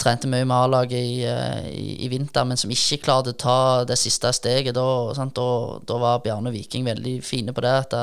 [0.00, 3.58] trente mye med A-laget i, uh, i, i, vinter, men som ikke klarte å ta
[3.88, 4.76] det siste steget.
[4.76, 5.48] Da, da,
[5.88, 7.74] da var Bjarne Viking veldig fine på det.
[7.86, 7.96] At,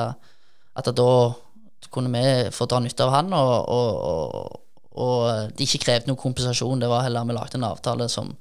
[0.74, 1.10] at da
[1.94, 4.60] kunne vi få dra nytte av han, og, og, og,
[5.04, 6.82] og de ikke krevde noen kompensasjon.
[6.82, 8.32] Det var heller vi lagde en avtale som,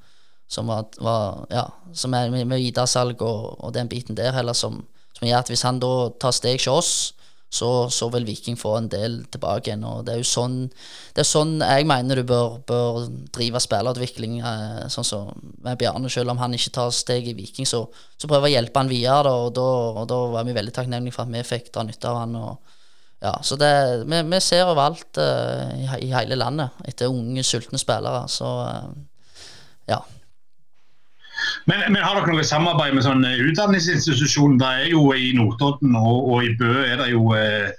[0.50, 4.82] som var, var, ja, som er med, med Ida-salg og, den biten der, heller som,
[5.14, 6.94] som gjør at hvis han da tar steg hos oss,
[7.54, 9.84] så, så, vil Viking få en del tilbake igjen.
[9.86, 10.56] og Det er jo sånn,
[11.14, 13.04] er sånn jeg mener du bør, bør
[13.36, 15.30] drive spillerutvikling, eh, sånn som
[15.62, 16.10] med Bjarne.
[16.10, 17.84] Selv om han ikke tar steg i Viking, så,
[18.18, 19.36] så prøver jeg å hjelpe han videre.
[19.46, 19.68] og da,
[20.02, 22.40] og da var vi veldig takknemlige for at vi fikk dra nytte av han.
[22.42, 22.80] og
[23.24, 23.72] ja, så det,
[24.10, 28.26] vi, vi ser overalt uh, i, i, hele landet etter unge, sultne spillere.
[28.28, 28.90] Så uh,
[29.88, 30.02] ja.
[31.70, 34.58] Men, men, har dere noe samarbeid med sånn utdanningsinstitusjon?
[34.62, 37.72] Det er jo I Notodden og, og, i Bø er det jo eh,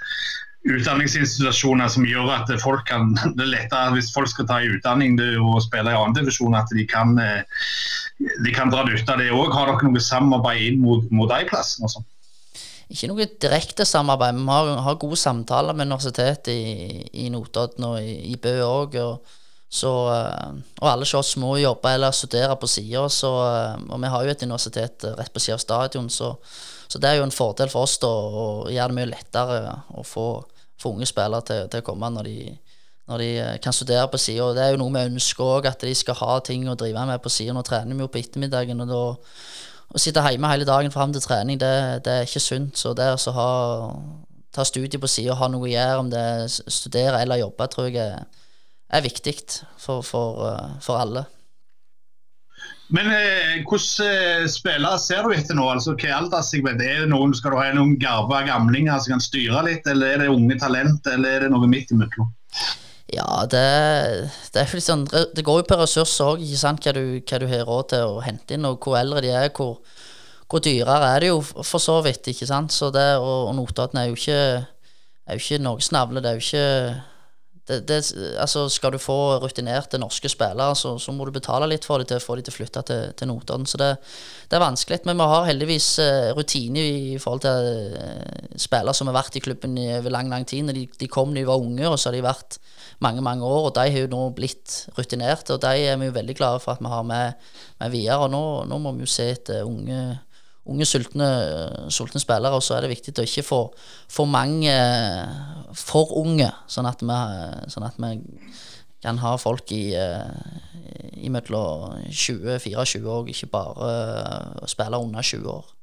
[0.64, 5.20] utdanningsinstitusjoner som gjør at folk kan det er lettere hvis folk skal ta en utdanning
[5.42, 9.52] og spille i annen divisjon, at de kan, de kan dra nytte av det òg.
[9.52, 11.88] Har dere noe samarbeid inn mot, mot de plassene?
[11.88, 12.10] og sånt?
[12.94, 17.96] ikke noe direkte samarbeid, vi har, har gode samtaler med universitetet i, i Notodden og
[18.02, 18.98] i, i Bø òg.
[19.82, 24.24] Eh, og alle hos oss må jobbe eller studere på sida, eh, og vi har
[24.24, 26.34] jo et universitet rett på sida av stadion, så,
[26.86, 30.04] så, det er jo en fordel for oss da, å gjøre det mye lettere å
[30.06, 30.28] få,
[30.78, 32.38] få unge spillere til, til, å komme når de,
[33.10, 34.52] når de eh, kan studere på sida.
[34.54, 37.24] Det er jo noe vi ønsker òg, at de skal ha ting å drive med
[37.24, 37.56] på sida.
[37.56, 39.02] Nå trener vi jo på ettermiddagen, og da
[39.94, 41.74] å sitte hjemme hele dagen fram til trening, det,
[42.06, 42.78] det, er ikke sunt.
[42.78, 43.50] Så det å ha,
[44.54, 47.68] ta studiet på sida og ha noe å gjøre, om det er studere eller jobbe,
[47.70, 48.24] tror jeg er,
[48.92, 49.36] er viktig
[49.80, 51.24] for, for, eh, for, alle.
[52.94, 55.66] Men eh, hvordan eh, spillere ser du etter nå?
[55.72, 56.82] Altså, hva alderssegment?
[56.84, 60.24] Er det noen, Skal du ha noen garva gamlinger som kan styre litt, eller er
[60.24, 62.30] det unge talent, eller er det noe midt imellom?
[63.14, 67.66] Ja, det, det, sånn Det går jo på ressurser òg, hva, du, hva du har
[67.68, 68.68] råd til å hente inn.
[68.68, 69.80] Og hvor eldre de er, hvor,
[70.50, 72.72] hvor dyrere er det jo for så vidt, ikke sant.
[72.74, 74.40] Så det, og, og Notodden er jo ikke,
[75.24, 76.24] er jo ikke Norges navle.
[76.24, 77.13] Det er jo ikke
[77.66, 77.98] det, det,
[78.36, 82.10] altså Skal du få rutinerte norske spillere, så, så, må du betale litt for dem
[82.10, 83.64] til å få dem til å flytte til, til Notodden.
[83.68, 83.90] Så det,
[84.50, 85.00] det, er vanskelig.
[85.08, 89.44] Men vi har heldigvis uh, rutine i forhold til uh, spillere som har vært i
[89.44, 90.68] klubben over lang lang tid.
[90.76, 92.58] De, de kom da de var unge, og så har de vært
[93.04, 93.70] mange mange år.
[93.70, 96.76] og De har jo nå blitt rutinerte, og de er vi jo veldig glade for
[96.76, 97.48] at vi har med,
[97.80, 98.20] med videre.
[98.26, 100.18] og nå, nå, må vi jo se etter unge,
[100.66, 101.28] unge sultne,
[101.92, 102.56] sultne, spillere.
[102.56, 103.60] Og så er det viktig å ikke få
[104.10, 104.74] for mange
[105.76, 107.20] for unge, sånn at vi,
[107.72, 108.14] sånn at vi
[109.04, 109.92] kan ha folk i,
[111.20, 115.74] i mellom 20-24 år, ikke bare spille under 20 år.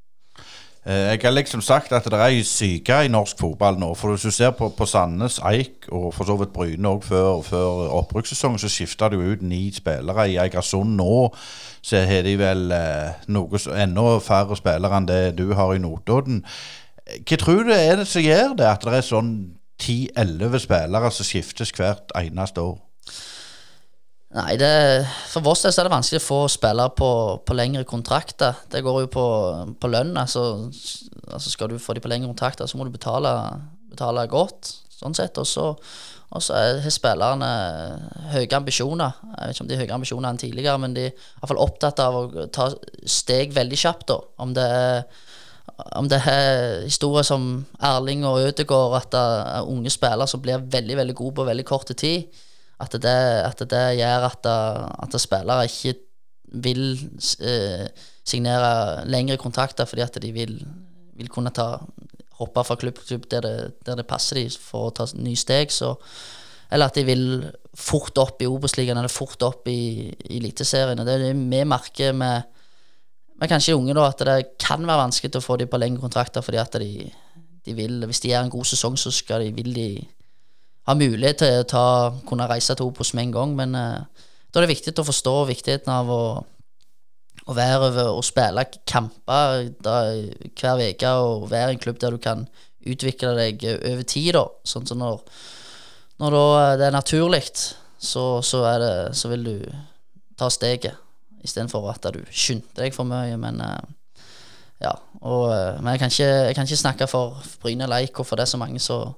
[0.85, 3.91] Eh, jeg har liksom sagt at det er syke i norsk fotball nå.
[3.93, 7.43] For hvis du ser på, på Sandnes, Eik og for så vidt Bryne òg før,
[7.45, 10.25] før oppbrukssesongen, så skifta du ut ni spillere.
[10.31, 11.29] I Eigersund nå
[11.81, 16.43] så har de vel eh, noe, enda færre spillere enn det du har i Notodden.
[17.25, 19.33] Hva tror du er det som gjør det, at det er sånn
[19.81, 22.77] 10-11 spillere som skiftes hvert eneste år?
[24.31, 24.69] Nei, det,
[25.27, 27.09] for vår del er det vanskelig å få spillere på,
[27.43, 28.61] på lengre kontrakter.
[28.71, 29.25] Det går jo på,
[29.81, 30.13] på lønn.
[30.15, 30.69] Altså,
[31.27, 33.33] altså Skal du få dem på lengre kontrakter, så må du betale,
[33.91, 34.71] betale godt.
[34.95, 35.65] sånn sett, Og så
[36.31, 37.47] og så har spillerne
[38.31, 39.17] høye ambisjoner.
[39.25, 41.51] Jeg vet ikke om de har høyere ambisjoner enn tidligere, men de er i hvert
[41.51, 42.69] fall opptatt av å ta
[43.03, 44.05] steg veldig kjapt.
[44.13, 44.17] da.
[44.45, 45.01] Om det er,
[45.99, 47.49] om det er historier som
[47.83, 51.67] Erling og Ødegaard, at det er unge spillere som blir veldig veldig gode på veldig
[51.67, 52.39] kort tid,
[52.81, 54.47] at det, at det gjør at,
[55.03, 55.99] at spillere ikke
[56.63, 56.85] vil
[57.43, 57.85] eh,
[58.27, 60.55] signere lengre kontrakter fordi at de vil,
[61.19, 61.75] vil kunne ta
[62.41, 63.55] hoppe fra klubb til klubb der det,
[63.87, 65.73] der det passer dem for å ta nye steg.
[65.73, 65.93] Så,
[66.71, 67.25] eller at de vil
[67.77, 70.99] fort opp i Obos-ligaen eller fort opp i, i Eliteserien.
[70.99, 72.47] Det er det vi merker med,
[73.39, 76.43] med kanskje unge, da, at det kan være vanskelig å få dem på lengre kontrakter
[76.45, 77.07] fordi at de,
[77.65, 79.87] de vil, hvis de gjør en god sesong, så skal de, vil de
[80.89, 81.85] ha mulighet til å ta,
[82.27, 83.55] kunne reise til Obos med en gang.
[83.57, 86.23] Men uh, da er det viktig å forstå viktigheten av å
[87.49, 92.21] å være over og spille kamper hver uke og være i en klubb der du
[92.21, 92.45] kan
[92.81, 94.45] utvikle deg over tid, da.
[94.65, 95.21] Sånn som når,
[96.21, 96.37] når
[96.79, 97.43] det er naturlig,
[98.01, 98.63] så, så,
[99.13, 99.55] så, vil du
[100.37, 100.97] ta steget
[101.45, 103.37] istedenfor at du skynder deg for mye.
[103.41, 103.81] Men uh,
[104.81, 104.95] ja.
[105.21, 108.37] Og, uh, men jeg kan, ikke, jeg kan, ikke, snakke for Bryne Leik og for
[108.39, 109.13] det er så mange som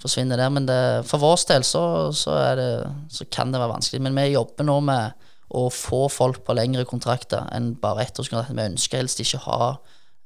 [0.00, 0.52] forsvinner der.
[0.54, 0.80] Men det,
[1.10, 2.70] for vår del så, så, det,
[3.10, 4.02] så kan det være vanskelig.
[4.06, 8.54] Men vi jobber nå med å få folk på lengre kontrakter enn bare ettårskontrakter.
[8.54, 9.74] Vi ønsker helst ikke ha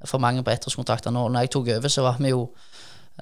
[0.05, 1.15] for mange på ettårskontrakter.
[1.15, 2.45] Når, når jeg tok over, så var vi jo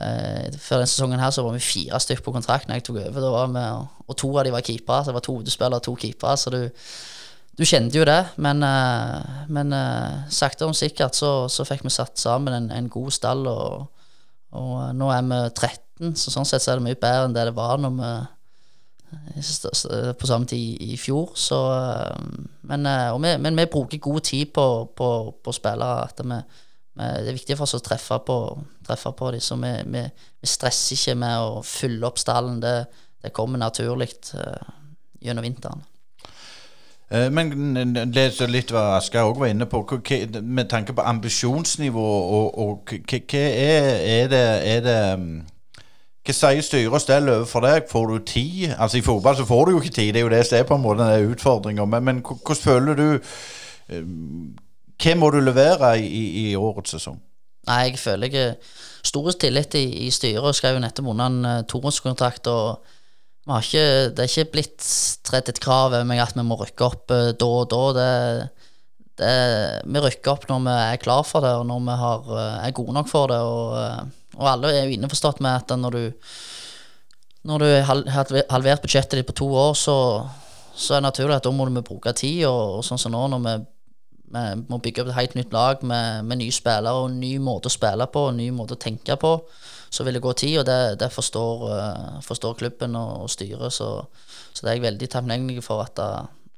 [0.01, 3.01] eh, Før denne sesongen her så var vi fire stykker på kontrakt når jeg tok
[3.05, 3.55] over.
[3.55, 3.65] Vi,
[4.09, 5.05] og to av de var keepere.
[5.05, 6.37] Så det var to hodespillere og to keepere.
[6.41, 6.61] Så du,
[7.59, 8.21] du kjente jo det.
[8.43, 12.91] Men, eh, men eh, sakte og sikkert så, så, fikk vi satt sammen en, en
[12.91, 14.07] god stall, og,
[14.59, 17.51] og, nå er vi 13, så sånn sett så er det mye bedre enn det
[17.53, 18.15] det var når vi
[20.19, 21.33] på samme tid i fjor.
[21.35, 22.17] Så, eh,
[22.61, 26.05] men, eh, vi, men, vi, bruker god tid på, på, på spillere.
[26.05, 26.41] At vi,
[26.95, 28.39] vi, det er viktig for oss å treffe på,
[28.87, 29.41] treffe på dem.
[29.41, 30.05] Så vi, vi,
[30.47, 32.61] stresser ikke med å fylle opp stallen.
[32.61, 32.77] Det,
[33.23, 34.61] det kommer naturlig uh,
[35.23, 35.89] gjennom vinteren.
[37.13, 39.83] Men leser litt hva Asker òg var inne på,
[40.41, 42.05] med tanke på ambisjonsnivå.
[42.39, 45.35] og, og hva er, er, det, er det mm,
[46.23, 47.89] hva sier styre og stell overfor deg?
[47.91, 48.75] Får du tid?
[48.77, 50.69] Altså I fotball så får du jo ikke tid, det er jo det som er
[50.69, 51.87] på en måte utfordringa.
[51.91, 54.07] Men, men hvordan føler du eh,
[55.03, 57.19] Hva må du levere i, i årets sesong?
[57.67, 58.55] Nei, Jeg føler jeg
[59.03, 60.47] stor tillit i, i styret.
[60.47, 62.47] og Skrev jo nettopp under en uh, toårskontrakt.
[62.47, 64.89] og ikke, Det er ikke blitt
[65.27, 67.85] tredd et krav over at vi må rykke opp uh, da og da.
[67.99, 68.49] Det,
[69.19, 69.37] det,
[69.91, 72.95] vi rykker opp når vi er klar for det, og når vi har, er gode
[72.95, 73.43] nok for det.
[73.43, 76.33] og og alle er jo innforstått med at når du
[77.43, 77.99] Når du har
[78.55, 79.95] halvert budsjettet ditt på to år, så,
[80.79, 82.45] så er det naturlig at da må du bruke tid.
[82.47, 83.55] Og, og sånn som nå, når vi,
[84.37, 87.67] vi, må bygge opp et helt nytt lag med, med nye spillere og ny måte
[87.67, 89.33] å spille på og ny måte å tenke på,
[89.91, 93.75] så vil det gå tid, og det, det forstår, uh, forstår, klubben og, og styret.
[93.75, 93.91] Så,
[94.53, 95.99] så, det er jeg veldig takknemlig for at,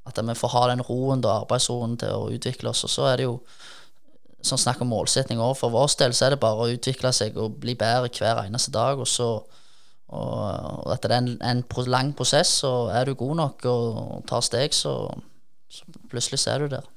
[0.05, 2.85] at vi får ha den roen og arbeidsroen til å utvikle oss.
[2.85, 3.39] Og så er det jo
[4.45, 5.57] sånn snakk om målsetting òg.
[5.59, 8.75] For vår del så er det bare å utvikle seg og bli bedre hver eneste
[8.75, 9.01] dag.
[9.01, 9.31] Og så
[10.15, 14.27] og, og at det er en, en, lang prosess, og er du god nok og
[14.29, 15.09] tar steg, så,
[15.71, 16.91] så plutselig så er du der.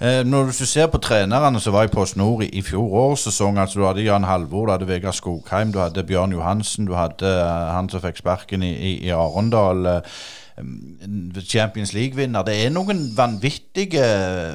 [0.00, 3.58] Eh, når du ser på trenerne som var i Post Nord i, i fjorårets sesong
[3.58, 7.26] altså Du hadde Jan Halvor, du hadde Vegard Skogheim, du hadde Bjørn Johansen, du hadde
[7.26, 9.86] uh, han som fikk sparken i, i, i Arendal.
[9.86, 10.20] Uh,
[11.46, 12.42] Champions League-vinner.
[12.46, 14.04] Det er noen vanvittige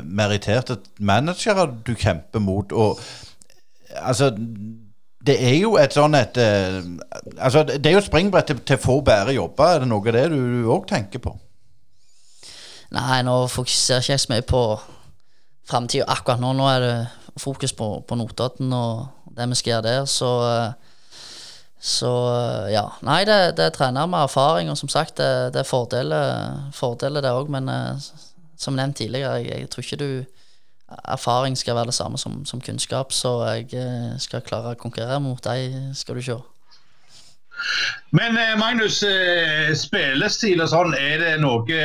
[0.03, 2.71] meritterte managere du kjemper mot.
[2.71, 2.99] Og
[4.01, 4.31] altså
[5.23, 6.81] Det er jo et sånn et uh,
[7.39, 9.75] Altså, det er jo et springbrett til, til få bedre jobber.
[9.75, 11.37] Er det noe av det du òg tenker på?
[12.93, 14.63] Nei, nå fokuserer ikke jeg så mye på
[15.69, 16.51] framtida akkurat nå.
[16.57, 16.95] Nå er det
[17.39, 20.05] fokus på, på Notodden og det vi skal gjøre der.
[20.11, 20.82] Så uh,
[21.83, 22.09] så
[22.71, 22.85] ja.
[23.03, 27.25] Nei, det, det er trener med erfaring, og som sagt, det, det er fordeler, fordeler
[27.25, 27.51] det òg.
[27.51, 27.99] Men uh,
[28.55, 30.39] som nevnt tidligere, jeg, jeg, tror ikke du
[31.09, 35.19] Erfaring skal være det samme som, som kunnskap, så jeg uh, skal klare å konkurrere
[35.23, 36.37] mot deg, skal du se.
[38.13, 41.77] Men eh, Magnus, eh, spillestil og sånn, er det noe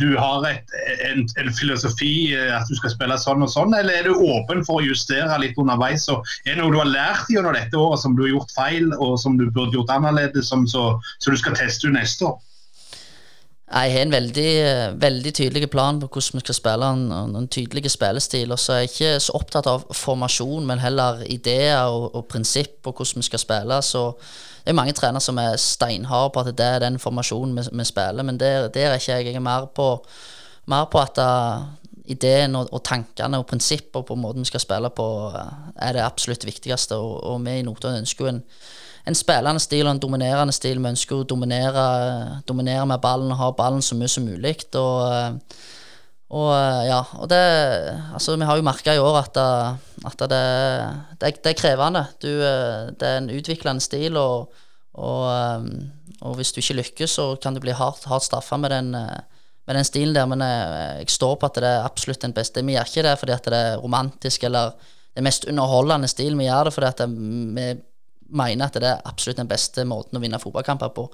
[0.00, 0.72] du har et,
[1.04, 4.64] en, en, filosofi eh, at du skal spille sånn og sånn, eller er du åpen
[4.64, 6.06] for å justere litt underveis?
[6.08, 8.88] Og er det noe du har lært gjennom dette året som du har gjort feil,
[8.96, 12.40] og som du burde gjort annerledes, som, så, så, du skal teste neste år?
[13.74, 14.50] Jeg har en veldig,
[15.02, 18.52] veldig tydelig plan på hvordan vi skal spille, en, en tydelig spillestil.
[18.54, 22.84] Og så er jeg ikke så opptatt av formasjon, men heller ideer og, og prinsipp
[22.84, 23.80] på hvordan vi skal spille.
[23.82, 24.04] Så
[24.64, 27.84] det er mange trenere som er steinharde på at det er den formasjonen vi, vi
[27.84, 29.26] spiller, men der, der, er ikke jeg.
[29.26, 29.88] Jeg er mer på,
[30.72, 31.66] mer på at uh,
[32.08, 36.06] ideen og, og, tankene og prinsipper på måten vi skal spille på, uh, er det
[36.06, 36.96] absolutt viktigste.
[36.96, 38.42] Og, og vi i Notodden ønsker jo en
[39.04, 40.80] en spillende stil og en dominerende stil.
[40.80, 41.84] Vi ønsker å dominere,
[42.48, 44.56] dominere med ballen og ha ballen så mye som mulig.
[44.80, 45.42] Og,
[46.34, 46.50] og,
[46.88, 47.42] ja, og det
[48.14, 49.38] Altså, vi har jo merka i år at,
[50.08, 50.40] at det,
[51.20, 52.06] det, det, er krevende.
[52.22, 54.50] Du, det er en utviklende stil, og,
[54.94, 55.68] og,
[56.20, 58.74] og, hvis du ikke lykkes, så kan du bli hardt, hardt straffa med
[59.64, 62.64] med den stilen der, men jeg, jeg, står på at det er absolutt den beste.
[62.64, 64.74] Vi gjør ikke det fordi det er romantisk eller
[65.16, 66.38] den mest underholdende stilen.
[66.38, 67.66] Vi gjør det fordi vi
[68.34, 71.06] mener at det er absolutt den beste måten å vinne fotballkamper på.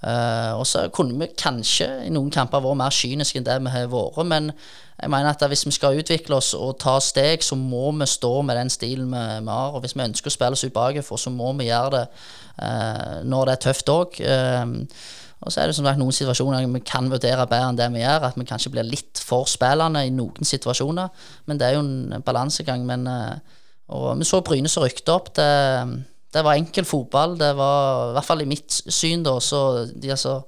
[0.00, 3.72] Uh, og så kunne vi kanskje i noen kamper vært mer kyniske enn det vi
[3.74, 4.48] har vært, men
[5.00, 8.32] jeg mener at hvis vi skal utvikle oss og ta steg, så må vi stå
[8.44, 9.72] med den stilen vi, har.
[9.72, 12.02] Og hvis vi ønsker å spille oss ut bakenfor, så må vi gjøre det
[12.60, 14.20] uh, når det er tøft òg.
[14.20, 14.74] Uh,
[15.40, 18.02] og så er det som sagt noen situasjoner vi kan vurdere bedre enn det vi
[18.02, 18.28] gjør.
[18.28, 21.08] At vi kanskje blir litt for spillende i noen situasjoner.
[21.48, 22.84] Men det er jo en balansegang.
[22.84, 23.08] Men,
[23.88, 25.32] og vi så Bryne som rykte opp.
[25.40, 25.48] Det,
[26.30, 27.38] det var enkel fotball.
[27.38, 30.40] Det var, i hvert fall i mitt syn, da, så de altså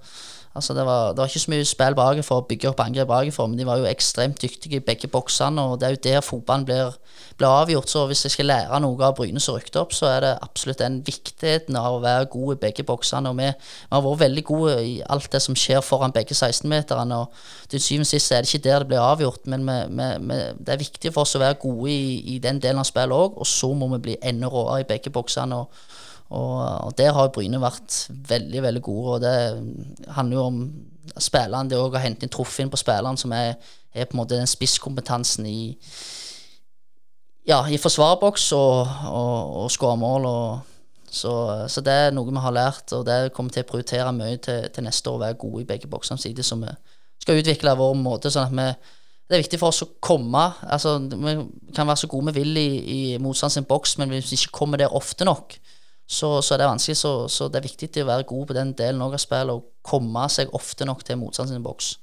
[0.54, 1.94] Altså det, var, det var ikke så mye spill
[2.26, 5.62] for å bygge opp angrep bakenfor, men de var jo ekstremt dyktige i begge boksene,
[5.62, 6.98] og det er jo der fotballen blir,
[7.38, 7.88] blir, avgjort.
[7.88, 10.82] Så hvis jeg skal lære noe av Bryne som rykte opp, så er det absolutt
[10.82, 13.32] den viktigheten av å være god i begge boksene.
[13.32, 17.22] Og vi, vi har vært veldig gode i alt det som skjer foran begge 16-meterne,
[17.24, 20.40] og til syvende og sist er det ikke der det blir avgjort, men vi, vi,
[20.60, 23.40] det er viktig for oss å være gode i, i den delen av spillet òg,
[23.40, 25.64] og så må vi bli enda råere i begge boksene.
[25.64, 25.88] og
[26.32, 29.14] og, der har Bryne vært veldig veldig gode.
[29.14, 30.58] og Det handler jo om
[31.18, 31.68] spillerne.
[31.70, 33.54] Det òg å hente inn truff inn på spilleren, som er,
[33.92, 35.62] er, på en måte den spisskompetansen i
[37.48, 40.62] ja, i forsvarboks og, og, og skåre.
[41.12, 41.32] Så,
[41.68, 44.70] så, det er noe vi har lært, og det kommer til å prioritere mye til,
[44.72, 45.18] til neste år.
[45.18, 46.72] Å være gode i begge boksene samtidig som vi
[47.20, 48.32] skal utvikle vår måte.
[48.32, 48.98] sånn at vi
[49.32, 51.32] det er viktig for oss å komme altså Vi
[51.72, 54.82] kan være så gode vi vil i, i motstanders boks, men hvis vi ikke kommer
[54.82, 55.54] der ofte nok,
[56.12, 56.98] så, så, det vanskelig.
[57.01, 60.27] Så, så, det er viktig å være god på den delen av spillet og komme
[60.33, 61.94] seg ofte nok til motstanders boks.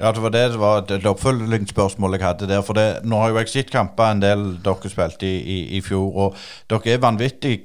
[0.00, 0.86] Ja, det var det, det var
[2.16, 2.62] jeg hadde der.
[2.64, 5.82] For det, nå har jo jeg sett kamper en del dere spilte i, i, i,
[5.84, 6.40] fjor, og
[6.72, 7.58] dere er vanvittig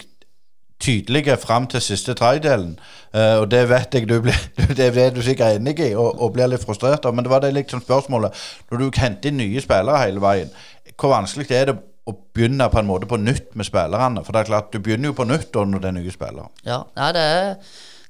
[0.83, 2.75] tydelige fram til siste tredjedelen.
[3.15, 4.35] Uh, og det vet jeg du blir,
[4.77, 7.15] det er du sikkert enig i og, og blir litt frustrert av.
[7.15, 8.35] Men det var det liksom spørsmålet.
[8.71, 10.51] Når du henter inn nye spillere hele veien,
[10.99, 14.23] hvor vanskelig er det å begynne på en måte på nytt med spillerne.
[14.25, 16.49] For det er klart, du begynner jo på nytt når det er nye spillere.
[16.67, 17.47] Ja, ja det, er,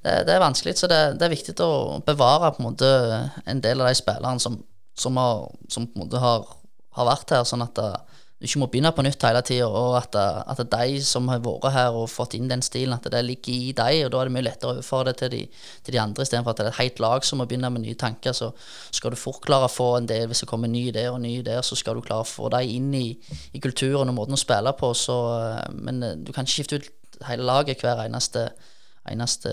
[0.01, 2.89] det, det, er, vanskelig, så det, det, er viktig å bevare på en måte
[3.45, 4.58] en del av de spillerne som,
[4.99, 6.49] som, har, som på en måte har,
[6.99, 9.93] har vært her, sånn at det, du ikke må begynne på nytt hele tida, og
[9.95, 13.54] at, at de som har vært her og fått inn den stilen, at det ligger
[13.54, 15.39] i dem, og da er det mye lettere å overføre det til de,
[15.86, 17.95] til de andre, istedenfor at det er et helt lag som må begynne med nye
[18.00, 18.36] tanker.
[18.36, 18.52] Så
[18.91, 21.39] skal du fort klare å få en del, hvis det kommer nye ideer og nye
[21.39, 23.08] ideer, så skal du klare å få dem inn i,
[23.56, 24.91] i kulturen og måten å spille på.
[25.00, 25.15] Så,
[25.80, 28.50] men eh, du kan ikke skifte ut hele laget hver eneste
[29.06, 29.52] eneste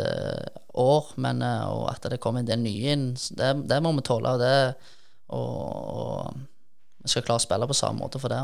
[0.80, 4.04] år, men eh, og at det kommer en del nye inn, det, det må vi
[4.08, 4.32] tåle.
[4.32, 4.96] Og, det,
[5.36, 5.62] og,
[6.02, 8.42] og vi skal klare å spille på samme måte for det.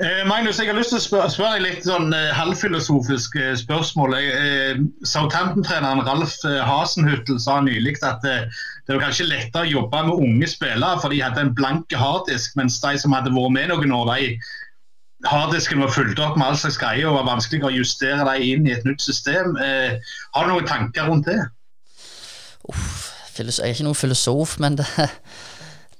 [0.00, 3.52] Eh, Magnus, jeg har lyst til å spørre, spørre deg litt sånn eh, halvfilosofisk eh,
[3.60, 4.16] spørsmål.
[4.18, 8.48] Eh, Southampton-treneren Ralf eh, Hasenhuttel sa nylig at eh,
[8.88, 12.56] det var kanskje lettere å jobbe med unge spillere, for de hadde en blank harddisk,
[12.58, 16.58] mens de som hadde vært med noen år, de harddisken var fulgt opp med all
[16.58, 19.54] slags greier og var vanskelig å justere dem inn i et nytt system.
[19.54, 21.38] har du noen tanker rundt det?
[22.66, 24.88] Uff, jeg er ikke noen filosof, men det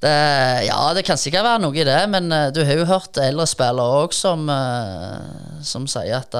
[0.02, 3.20] det, ja, det kan sikkert være noe i det, men uh, du har jo hørt
[3.22, 6.34] eldre spillere òg som, uh, som sier at,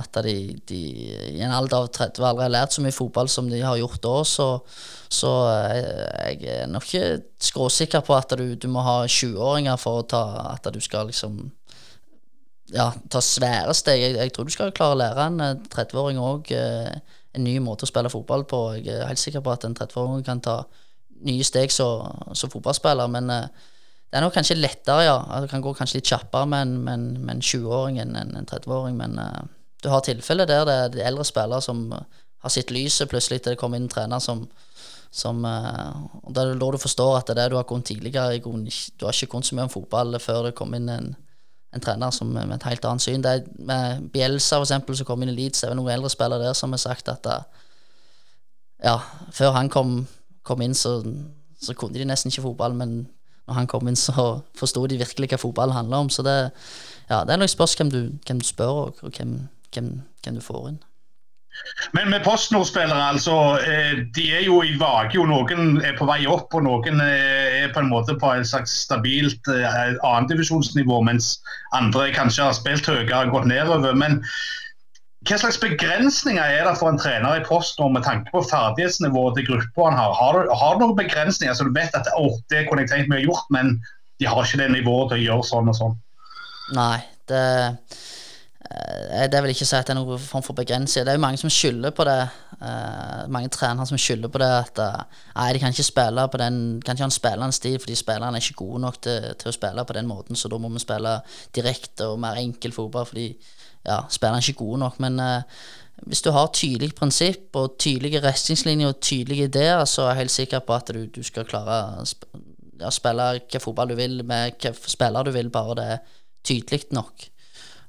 [0.00, 0.36] at de,
[0.68, 0.80] de,
[1.34, 4.00] i en alder av 30 aldri har lært så mye fotball som de har gjort
[4.06, 4.14] da.
[4.24, 4.46] Så,
[5.12, 10.08] så jeg er nok ikke skråsikker på at du, du må ha 20-åringer for å
[10.08, 11.38] ta At du skal liksom
[12.72, 14.00] ja, ta svære steg.
[14.00, 17.92] Jeg, jeg, tror du skal klare å lære en 30-åring òg en ny måte å
[17.92, 18.64] spille fotball på.
[18.80, 20.62] Jeg er helt sikker på at en 30-åring kan ta
[21.24, 23.72] nye steg som fotballspiller, men uh,
[24.06, 25.16] det er nok kanskje lettere, ja.
[25.42, 29.42] Det kan gå kanskje litt kjappere med en 20-åring enn en 30-åring, men uh,
[29.82, 33.54] du har tilfeller der det er de eldre spillere som har sett lyset plutselig til
[33.54, 34.44] det kommer inn en trener som,
[35.10, 38.38] som og Da er da du forstår at det er det du har kunnet tidligere
[38.40, 41.12] Du har ikke kunnet så mye om fotball før det kom inn en,
[41.74, 43.22] en trener som med et helt annet syn.
[43.22, 46.10] Det er med Bielsa, for eksempel, som kom inn i Leeds, det er noen eldre
[46.12, 47.26] spillere der som har sagt at
[48.84, 48.98] Ja,
[49.32, 50.06] før han kom,
[50.46, 50.98] kom inn, så,
[51.62, 52.98] så kunne de nesten ikke fotball, men
[53.46, 54.26] når han kom inn, så
[54.58, 56.10] forsto de virkelig hva fotball handler om.
[56.10, 56.36] Så det,
[57.10, 59.38] ja, det er nok spørs hvem du, hvem du spør, og, og hvem,
[59.74, 60.82] hvem, hvem, du får inn.
[61.96, 63.36] Men med PostNord-spillere, altså.
[63.64, 65.22] Eh, de er jo i vage.
[65.30, 68.74] Noen er på vei opp, og noen eh, er på en måte på et slags
[68.82, 71.38] stabilt eh, annendivisjonsnivå, mens
[71.78, 73.96] andre kanskje har spilt høyere og gått nedover.
[73.96, 74.20] Men
[75.26, 79.48] hva slags begrensninger er det for en trener i PostNord med tanke på ferdighetsnivået til
[79.50, 80.16] gruppa han har?
[80.18, 83.12] Har du, har du noen begrensninger så du vet at oh, det kunne jeg tenkt
[83.12, 83.76] meg å gjort, men
[84.20, 85.96] de har ikke det nivået til å gjøre sånn og sånn?
[86.76, 87.00] Nei,
[87.30, 87.42] det
[88.70, 91.04] Eh, det vil ikke si at det er noen form for begrensning.
[91.06, 92.18] Det er jo mange som skylder på det.
[92.56, 95.02] Uh, mange trenere som skylder på det at uh,
[95.36, 98.38] nei, de kan ikke spille på den Kan ikke ha en spillende stil fordi spillerne
[98.38, 100.80] er ikke gode nok til, til, å spille på den måten, så da må vi
[100.80, 101.12] spille
[101.52, 103.26] direkte og mer enkel fotball fordi
[103.86, 104.98] ja, spillerne er ikke gode nok.
[105.02, 105.62] Men uh,
[106.10, 110.36] hvis du har tydelig prinsipp og tydelige retningslinjer og tydelige ideer, så er jeg helt
[110.36, 112.28] sikker på at du, du skal klare å sp
[112.76, 116.90] ja, spille hvilken fotball du vil med hvilken spiller du vil, bare det er tydelig
[116.92, 117.28] nok.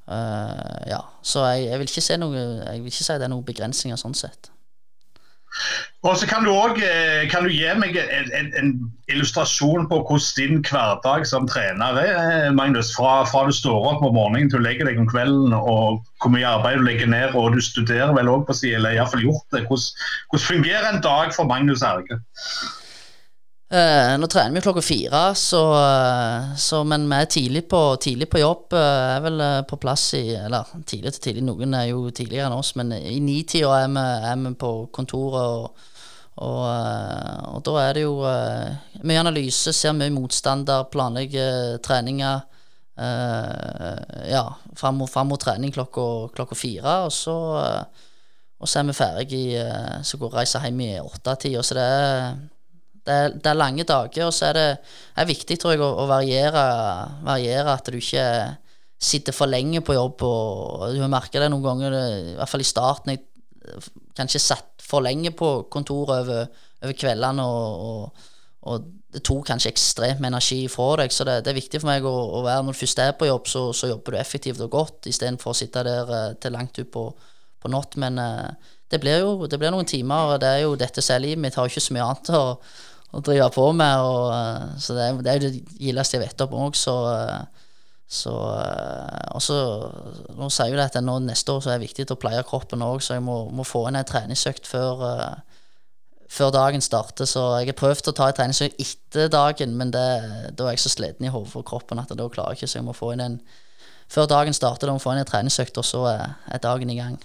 [0.07, 3.33] Uh, ja, så jeg, jeg, vil ikke se noe, jeg vil ikke si det er
[3.33, 4.47] noen begrensninger sånn sett.
[6.05, 8.73] Og så kan du, også, eh, gi meg en, en, en,
[9.09, 12.91] illustrasjon på hvordan din hverdag som trener er, eh, Magnus?
[12.95, 16.33] Fra, fra, du står opp om morgenen til du legger deg om kvelden, og hvor
[16.33, 19.57] mye arbeid du legger ned, og du studerer vel òg på siden, eller iallfall gjort
[19.57, 19.65] det.
[19.65, 22.21] Hvordan, hvordan fungerer en dag for Magnus Erge?
[23.67, 25.59] Uh, nå trener vi klokka fire, så,
[26.55, 28.71] så, men vi er tidlig på, tidlig på jobb.
[28.71, 28.79] Uh,
[29.17, 32.71] er vel på plass i Eller tidlig til tidlig, noen er jo tidligere enn oss,
[32.79, 33.99] men i nitida er,
[34.31, 35.51] er vi på kontoret.
[35.51, 35.91] Og,
[36.47, 36.63] og,
[37.51, 38.15] og, da er det jo
[39.03, 42.45] mye analyse, ser mye motstander, planlegger treninger.
[44.31, 44.43] ja,
[44.79, 47.35] fram mot, fram mot, trening klokka, klokka fire, og så,
[48.57, 49.65] og så er vi ferdige
[50.03, 52.37] Så går reiser hjem i åttetida, så det er
[53.07, 54.69] det er, det er, lange dager, og så er det
[55.17, 56.63] er viktig tror jeg, å, å variere,
[57.25, 58.25] variere, at du ikke
[58.97, 60.23] sitter for lenge på jobb.
[60.25, 63.13] og Du har merka det noen ganger, i hvert fall i starten.
[63.13, 63.83] Jeg
[64.17, 66.47] kanskje satt for lenge på kontoret over,
[66.83, 68.29] over kveldene, og, og,
[68.67, 71.13] og, det tok kanskje ekstremt med energi fra deg.
[71.15, 73.29] Så det, det, er viktig for meg å, å, være Når du først er på
[73.29, 76.75] jobb, så, så jobber du effektivt og godt, istedenfor å sitte der uh, til langt
[76.77, 77.05] ut på,
[77.63, 77.95] på natt.
[78.03, 81.15] Men uh, det blir jo det blir noen timer, og det er jo dette som
[81.15, 81.55] er livet mitt.
[81.55, 82.43] Har ikke så mye annet å
[83.15, 84.03] å drive på med.
[84.03, 87.67] Og, eh, så det, det er jo det gildeste jeg vet om òg, så, eh,
[88.07, 89.57] så eh, Og så
[90.37, 92.85] Nå sier jo det at nå, neste år så er det viktig å pleie kroppen
[92.85, 95.03] òg, så jeg må, må, få inn en treningsøkt før,
[96.31, 97.25] før dagen starter.
[97.25, 100.07] Så jeg har prøvd å ta en treningsøkt etter dagen, men det,
[100.57, 102.79] da er jeg så sliten i hodet for kroppen at da klarer jeg ikke, så
[102.79, 103.39] jeg må få inn en
[104.07, 106.93] før dagen starter, da må jeg få inn en treningsøkt, og så er, er dagen
[106.93, 107.17] i gang.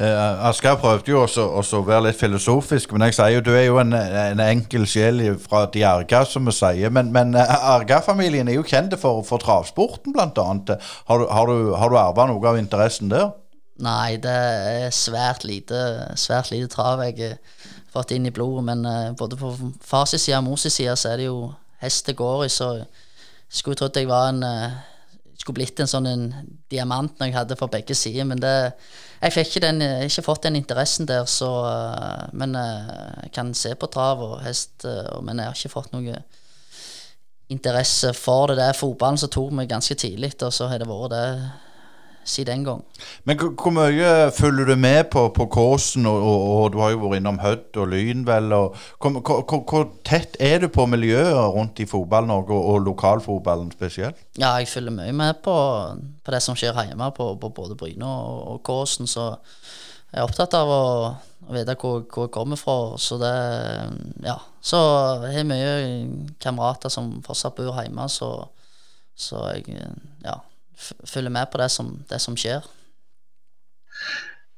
[0.00, 3.50] Uh, Asker prøvde jo også, også, å være litt filosofisk, men jeg sier jo du
[3.52, 6.92] er jo en, en enkel sjel fra de Arga, som vi sier.
[6.94, 10.74] Men, men uh, Arga-familien er jo kjent for, for travsporten, annet.
[11.10, 13.30] Har har du, har du arva noe av interessen der?
[13.82, 15.78] Nei, det er svært lite,
[16.16, 17.36] svært lite trav jeg har
[17.92, 18.64] fått inn i blodet.
[18.70, 19.52] Men uh, både på
[19.84, 22.74] fars side og mors side så er det jo hest det går i, så
[23.52, 24.44] skulle trodd jeg var en
[25.42, 26.28] skulle blitt en sånn en
[26.70, 28.54] diamant når jeg hadde for begge sider, men det
[29.22, 32.94] jeg fikk ikke, den, ikke fått den interessen der, så eh, Men eh,
[33.26, 36.22] jeg kan se på trav og hest, eh, men jeg har ikke fått noe
[37.52, 38.58] interesse for det.
[38.58, 41.26] Det er fotballen som tok meg ganske tidlig, og så har det vært det
[42.24, 42.82] siden den gang.
[43.24, 47.00] Men hvor mye følger du med på, på Kåsen, og, og, og, du har jo
[47.02, 48.52] vært innom Hødd og Lyn, vel.
[48.52, 54.20] Og, hvor, tett er du på miljøet rundt i Fotball-Norge, og, og lokalfotballen spesielt?
[54.38, 55.56] Ja, jeg følger mye med på,
[56.24, 59.10] på det som skjer hjemme, på, på både Bryne og, Kåsen.
[59.10, 59.32] Så
[60.12, 60.84] jeg er opptatt av å
[61.52, 62.78] vite hvor, hvor, jeg kommer fra.
[62.98, 63.34] Så det
[64.26, 64.38] Ja.
[64.62, 64.78] Så
[65.26, 68.30] jeg har mye kamerater som fortsatt bor hjemme, så,
[69.18, 69.82] så jeg
[70.22, 70.38] Ja
[71.08, 72.66] følger med på det som, det som skjer.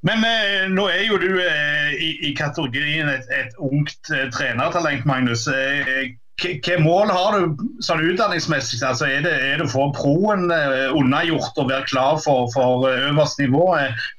[0.05, 5.05] Men eh, nå er jo du eh, i, i, kategorien et, et ungt eh, trenertalent,
[5.09, 5.47] Magnus.
[5.49, 8.81] Eh, hva mål har du sånn utdanningsmessig?
[8.83, 12.85] Altså, er, det, er det å få proen eh, unnagjort og være klar for, for
[12.89, 13.69] eh, øverste nivå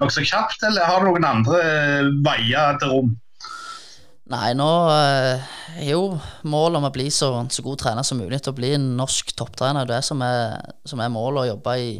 [0.00, 1.62] nokså kjapt, eller har du noen andre
[2.26, 3.14] veier til rom?
[4.26, 6.16] Nei, nå er jo
[6.50, 8.40] målet om å bli så, så, god trener som mulig.
[8.42, 9.86] Til å bli en norsk topptrener.
[9.86, 10.56] Det er som er,
[10.88, 11.92] som er målet, å jobbe i,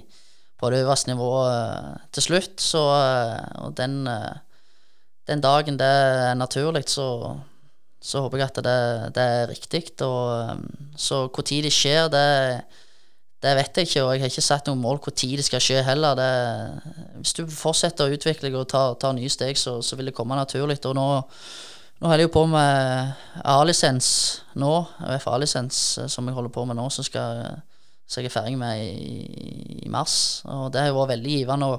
[0.59, 2.57] på det øverste nivået eh, til slutt.
[2.63, 4.65] Så eh, og den, eh,
[5.31, 7.37] den dagen det er naturlig, så,
[8.03, 8.81] så håper jeg at det,
[9.15, 9.85] det er riktig.
[10.03, 10.67] Og
[10.99, 12.27] så når det skjer, det,
[13.47, 15.87] det vet jeg ikke, og jeg har ikke satt noe mål tid det skal skje
[15.87, 16.19] heller.
[16.19, 16.29] Det,
[17.21, 20.35] hvis du fortsetter å utvikle og tar, tar nye steg, så, så, vil det komme
[20.35, 20.81] naturlig.
[20.91, 21.07] Og nå,
[21.97, 23.13] nå holder jeg jo på med
[23.49, 24.09] A-lisens
[24.61, 25.79] nå, UFA-lisens,
[26.13, 29.23] som jeg holder på med nå, som jeg er ferdig med i,
[29.85, 30.43] i, mars.
[30.45, 31.79] Og det har jo vært veldig givende å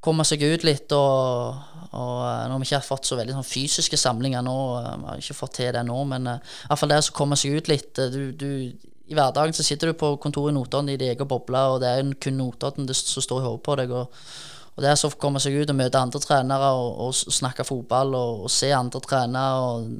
[0.00, 0.92] komme seg ut litt.
[0.96, 1.60] Og,
[1.92, 5.36] og når vi ikke har fått så veldig sånn fysiske samlinger nå, vi har ikke
[5.42, 8.00] fått til det nå, men uh, i hvert fall det å komme seg ut litt.
[8.14, 8.48] Du, du
[9.10, 11.90] i hverdagen så sitter du på kontoret i Notodden i din egen boble, og det
[11.90, 13.92] er kun Notodden som står i hodet på deg.
[13.92, 14.24] Og,
[14.76, 18.44] og det å komme seg ut og møte andre trenere og, og, snakke fotball og,
[18.46, 19.96] og, se andre trenere og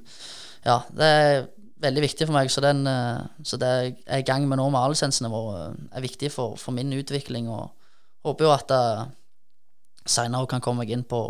[0.61, 1.47] Ja, det er
[1.81, 2.51] veldig viktig for meg.
[2.53, 5.79] Så, den, eh, så det jeg er i gang med nå med A-lisensene våre, eh,
[5.97, 7.49] er viktig for, for, min utvikling.
[7.49, 7.71] Og
[8.29, 9.15] håper jo at jeg eh,
[10.05, 11.23] seinere kan komme meg inn på,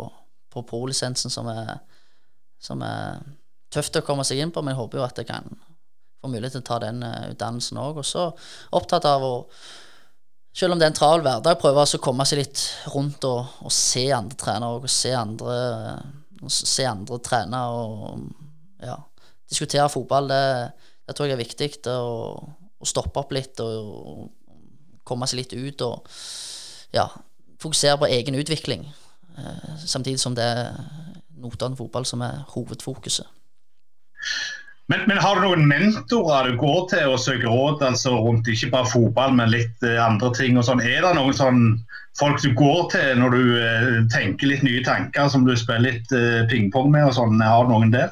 [0.51, 1.47] på pro-lisensen, som,
[2.59, 3.21] som er
[3.71, 5.47] tøft å komme seg inn på, men jeg håper jo at jeg kan
[6.21, 8.01] få mulighet til å ta den utdannelsen òg.
[8.03, 8.27] Og så
[8.75, 9.35] opptatt av å
[10.53, 13.71] selv om det er en travel hverdag, prøve å komme seg litt rundt og, og
[13.73, 15.55] se andre trenere og se andre,
[16.51, 18.25] se andre trene og
[18.83, 18.97] ja,
[19.49, 20.27] diskutere fotball.
[20.31, 20.43] Det,
[21.07, 21.71] det, tror jeg er viktig.
[21.87, 24.29] Å, stoppe opp litt og, og,
[25.05, 26.07] komme seg litt ut og
[26.95, 27.05] ja,
[27.61, 28.87] fokusere på egen utvikling.
[29.37, 30.75] Eh, samtidig som det er
[31.41, 33.25] Notodden fotball som er hovedfokuset.
[34.89, 38.71] Men, men, har du noen mentorer du går til og søker råd altså rundt ikke
[38.73, 40.57] bare fotball, men litt uh, andre ting?
[40.59, 40.81] og sånn?
[40.83, 41.61] Er det noen sånn
[42.19, 46.11] folk du går til når du uh, tenker litt nye tanker, som du spiller litt
[46.15, 47.07] uh, pingpong med?
[47.07, 47.39] og sånn?
[47.45, 48.11] Har du noen der?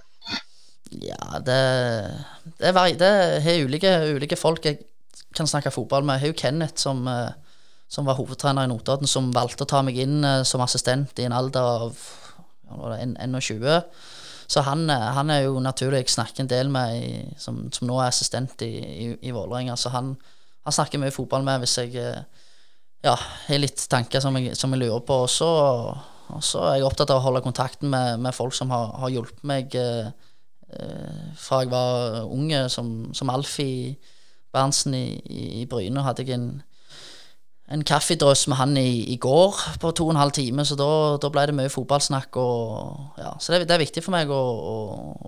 [0.89, 1.57] Ja, det,
[2.63, 4.79] er, det er ulike, ulike, folk jeg
[5.35, 6.17] kan snakke fotball med.
[6.17, 7.03] Jeg har jo Kenneth som,
[7.91, 11.35] som var hovedtrener i Notodden, som valgte å ta meg inn som assistent i en
[11.37, 11.99] alder av
[12.73, 13.67] 21.
[14.49, 17.85] Så han, eh, han, er jo naturlig jeg snakker en del med, i, som, som,
[17.87, 19.75] nå er assistent i, i, i Vålerenga.
[19.77, 20.15] Så han,
[20.65, 22.47] han, snakker mye fotball med hvis jeg eh,
[23.05, 25.19] ja, har litt tanker som jeg, som jeg lurer på.
[25.27, 25.49] Og så,
[26.33, 29.13] og så, er jeg opptatt av å holde kontakten med, med folk som har, har
[29.13, 30.09] hjulpet meg eh,
[30.69, 33.95] eh fra jeg var unge, som, som Alfie
[34.53, 36.01] Berntsen i, i, i Bryne.
[36.01, 36.51] hadde jeg en
[37.69, 40.89] en kaffedrøss med han i, i, går på to og en halv time, så da,
[41.21, 42.39] da ble det mye fotballsnakk.
[42.41, 43.35] Og, ja.
[43.37, 44.75] Så det, det, er viktig for meg å, å,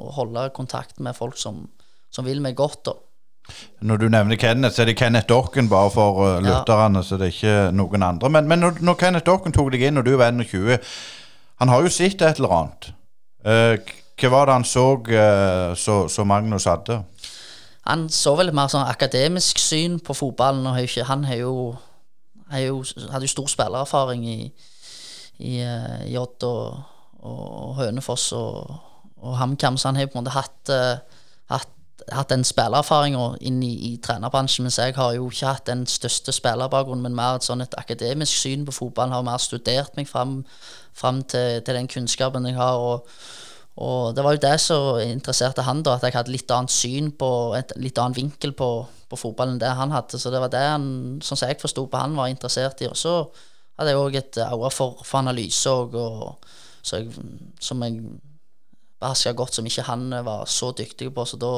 [0.02, 1.68] å holde kontakt med folk som,
[2.10, 2.89] som, vil meg godt.
[2.89, 2.96] Da.
[3.86, 7.06] Når du nevner Kenneth, så er det Kenneth Dokken bare for uh, lytterne, ja.
[7.06, 8.34] så det er ikke noen andre.
[8.34, 10.82] Men, men når, når, Kenneth Dokken tok deg inn, og du var 21,
[11.62, 12.89] han har jo sett et eller annet.
[13.46, 13.78] Uh,
[14.22, 17.04] hva var det han så uh, så, så Magnus hadde?
[17.86, 20.66] Han så vel et mer sånn akademisk syn på fotballen.
[20.70, 21.56] og Han har jo
[22.60, 24.39] jo, hadde jo stor spillererfaring i,
[25.39, 26.82] i, eh, i Odd og,
[27.20, 28.76] og, Hønefoss og,
[29.18, 31.22] og HamKam, så han har på en måte hatt, uh,
[31.54, 31.70] hatt,
[32.12, 34.66] hatt den spillererfaringa inn i, i, trenerbransjen.
[34.66, 38.41] Mens jeg har jo ikke hatt den største spillerbakgrunnen, men mer et sånn et akademisk
[38.41, 39.14] syn på fotball.
[39.14, 40.41] Har mer studert meg fram,
[40.97, 42.82] fram til, til, den kunnskapen jeg har.
[42.82, 43.08] og
[43.80, 47.11] og det var jo det som interesserte han, da, at jeg hadde litt annet syn
[47.15, 48.67] på et litt annen vinkel på,
[49.07, 50.19] på fotballen enn det han hadde.
[50.19, 50.89] Så det var det han,
[51.24, 52.89] sånn som jeg forsto på han, var interessert i.
[52.91, 53.22] Og så
[53.80, 56.51] hadde jeg òg et øye for, for, analyse og, og
[56.84, 57.07] jeg,
[57.63, 58.01] som jeg
[59.01, 61.26] beherska godt, som ikke han var så dyktig på.
[61.26, 61.53] Så da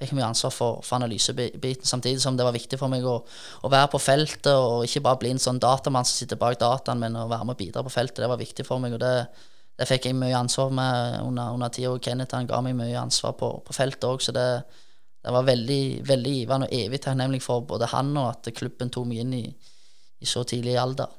[0.00, 3.18] fikk jeg mye ansvar for, for analysebiten, samtidig som det var viktig for meg å,
[3.60, 7.02] å, være på feltet og ikke bare bli en sånn datamann som sitter bak dataen,
[7.02, 8.24] men å være med og bidra på feltet.
[8.24, 8.96] Det var viktig for meg.
[8.96, 9.14] og det
[9.78, 11.94] det fikk jeg mye ansvar med under, under tida.
[12.02, 14.46] Kenneth han ga meg mye ansvar på, på feltet òg, så det,
[15.22, 19.06] det, var veldig veldig givende og evig takknemlig for både han og at klubben tok
[19.10, 19.44] meg inn i,
[20.18, 21.14] i så tidlig alder.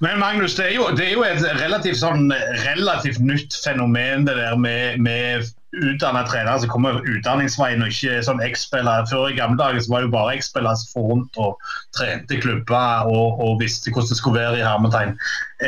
[0.00, 2.30] Men Magnus, det er, jo, det er jo, et relativt, sånn,
[2.64, 8.40] relativt nytt fenomen det der med, med utdanna trenere som kommer utdanningsveien og ikke sånn
[8.46, 9.04] X-spillere.
[9.10, 11.60] Før i gamle dager så var det jo bare X-spillere som for rundt og
[11.98, 15.14] trente klubber og, og, visste hvordan det skulle være i hermetegn.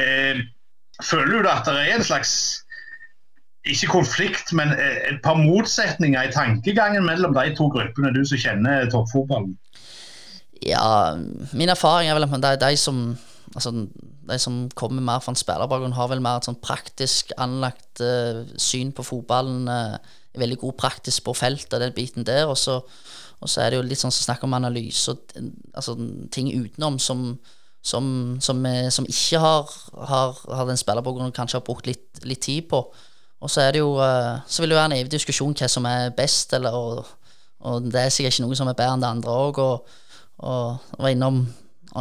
[0.00, 0.42] Eh,
[1.02, 2.62] Føler du at det er en slags
[3.68, 8.88] ikke konflikt, men et par motsetninger i tankegangen mellom de to gruppene, du som kjenner
[8.90, 9.54] toppfotballen?
[10.62, 11.14] Ja,
[11.54, 13.04] min erfaring er vel at det er de som
[13.54, 13.72] altså,
[14.30, 18.42] de som kommer mer fra en spillerbakgrunn, har vel mer et sånn praktisk anlagt uh,
[18.60, 19.66] syn på fotballen.
[19.68, 22.46] Uh, veldig god praktisk på feltet, den biten der.
[22.48, 22.78] Og så,
[23.44, 25.34] så er det jo litt sånn som snakk om analyse og
[25.74, 25.96] altså,
[26.32, 27.34] ting utenom som
[27.82, 28.04] som,
[28.40, 29.72] som, som ikke har,
[30.08, 32.84] har, har den spillerbakgrunnen kanskje har brukt litt, litt, tid på.
[33.42, 35.88] Og så er det jo eh, Så vil det være en evig diskusjon hva som
[35.90, 37.08] er best, eller, og,
[37.66, 39.58] og, det er sikkert ikke noe som er bedre enn det andre òg.
[39.58, 39.98] Og,
[40.38, 41.42] og, og innom,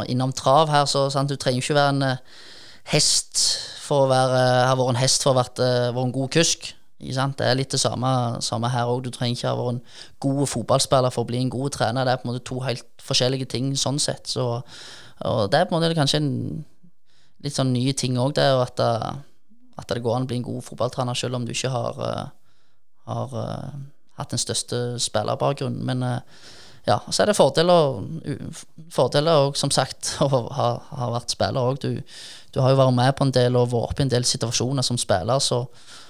[0.06, 2.22] innom, trav her, så sant, du trenger ikke være en eh,
[2.94, 3.42] hest
[3.82, 5.64] for å være, ha vært en hest for å ha vært,
[5.98, 6.72] en god kusk?
[7.02, 9.02] Det er litt det samme, samme her òg.
[9.02, 9.80] Du trenger ikke ha vært en
[10.22, 12.06] god fotballspiller for å bli en god trener.
[12.06, 14.30] Det er på en måte to helt forskjellige ting sånn sett.
[14.30, 14.44] Så,
[15.28, 16.32] og det er på en måte kanskje en
[17.42, 18.80] litt sånn nye ting òg, det at,
[19.80, 22.26] at det går an å bli en god fotballtrener selv om du ikke har, eh,
[23.10, 23.78] har eh,
[24.18, 25.82] hatt den største spillerbakgrunnen.
[25.88, 26.20] Men eh,
[26.86, 27.98] ja, så er det fordeler,
[28.94, 31.82] fordeler og som sagt å ha, ha vært spiller òg.
[31.82, 31.98] Du,
[32.54, 34.86] du har jo vært med på en del og vært oppe i en del situasjoner
[34.86, 35.64] som spiller så,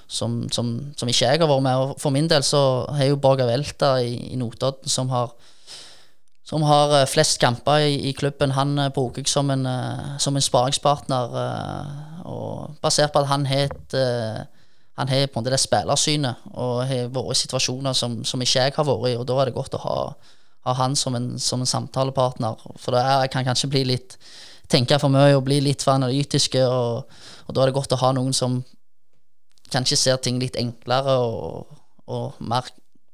[0.09, 1.87] som, som, som ikke jeg har vært med.
[1.87, 2.63] Og for min del så
[2.97, 5.33] er jo Borga Velta i, i Notodden som har
[6.45, 8.55] som har eh, flest kamper i, i klubben.
[8.57, 11.39] Han eh, bruker jeg som en, eh, som en sparingspartner.
[12.25, 13.69] og basert på at han har
[14.95, 18.61] han har på en måte det spillersynet og har vært i situasjoner som, som ikke
[18.61, 19.95] jeg har vært i, og da er det godt å ha,
[20.69, 22.61] ha han som en, som en samtalepartner.
[22.79, 24.19] For jeg kan kanskje bli litt
[24.69, 27.09] tenke for mye og bli litt for analytiske, og,
[27.49, 28.61] og da er det godt å ha noen som
[29.73, 31.73] kanskje ser ting litt enklere og,
[32.13, 32.69] og mer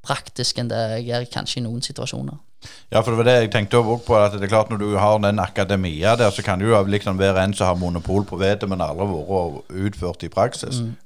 [0.04, 2.42] praktisk enn det jeg gjør kanskje i noen situasjoner.
[2.90, 4.16] Ja, for det var det jeg tenkte også på.
[4.16, 7.18] at det er klart Når du har den akademia der, så kan det jo liksom
[7.18, 10.80] være en som har monopol på vettet, men aldri vært utført i praksis.
[10.80, 10.96] Mm.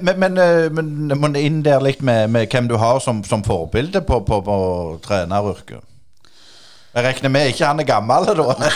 [0.00, 4.00] Men, men, eh, men inn der litt med, med hvem du har som, som forbilde
[4.00, 4.56] på, på, på
[5.04, 5.84] treneryrket.
[6.94, 8.70] Jeg regner med ikke han er gammel, da?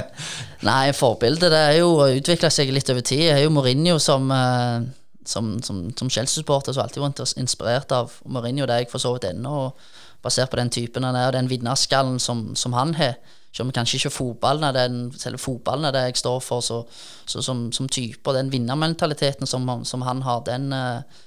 [0.68, 3.22] Nei, forbildet det er jo utvikla seg litt over tid.
[3.28, 4.82] Jeg er jo Mourinho som, eh,
[5.24, 8.66] som, som, som Chelsea-supporter som alltid vært inspirert av Mourinho.
[8.66, 9.54] Det er jeg for så vidt ennå.
[9.68, 9.93] og
[10.24, 13.18] Basert på den typen han er, og den vinnerskallen som, som han har.
[13.54, 16.80] Selv om kanskje ikke fotballen er den, selve fotballen er det jeg står for, så,
[17.26, 21.22] så som, som type og den vinnermentaliteten som, som han har, den, eh,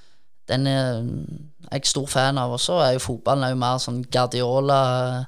[0.50, 1.06] den er
[1.72, 2.52] jeg stor fan av.
[2.58, 4.82] Og så er jo fotballen er jo mer sånn Guardiola
[5.22, 5.24] eh.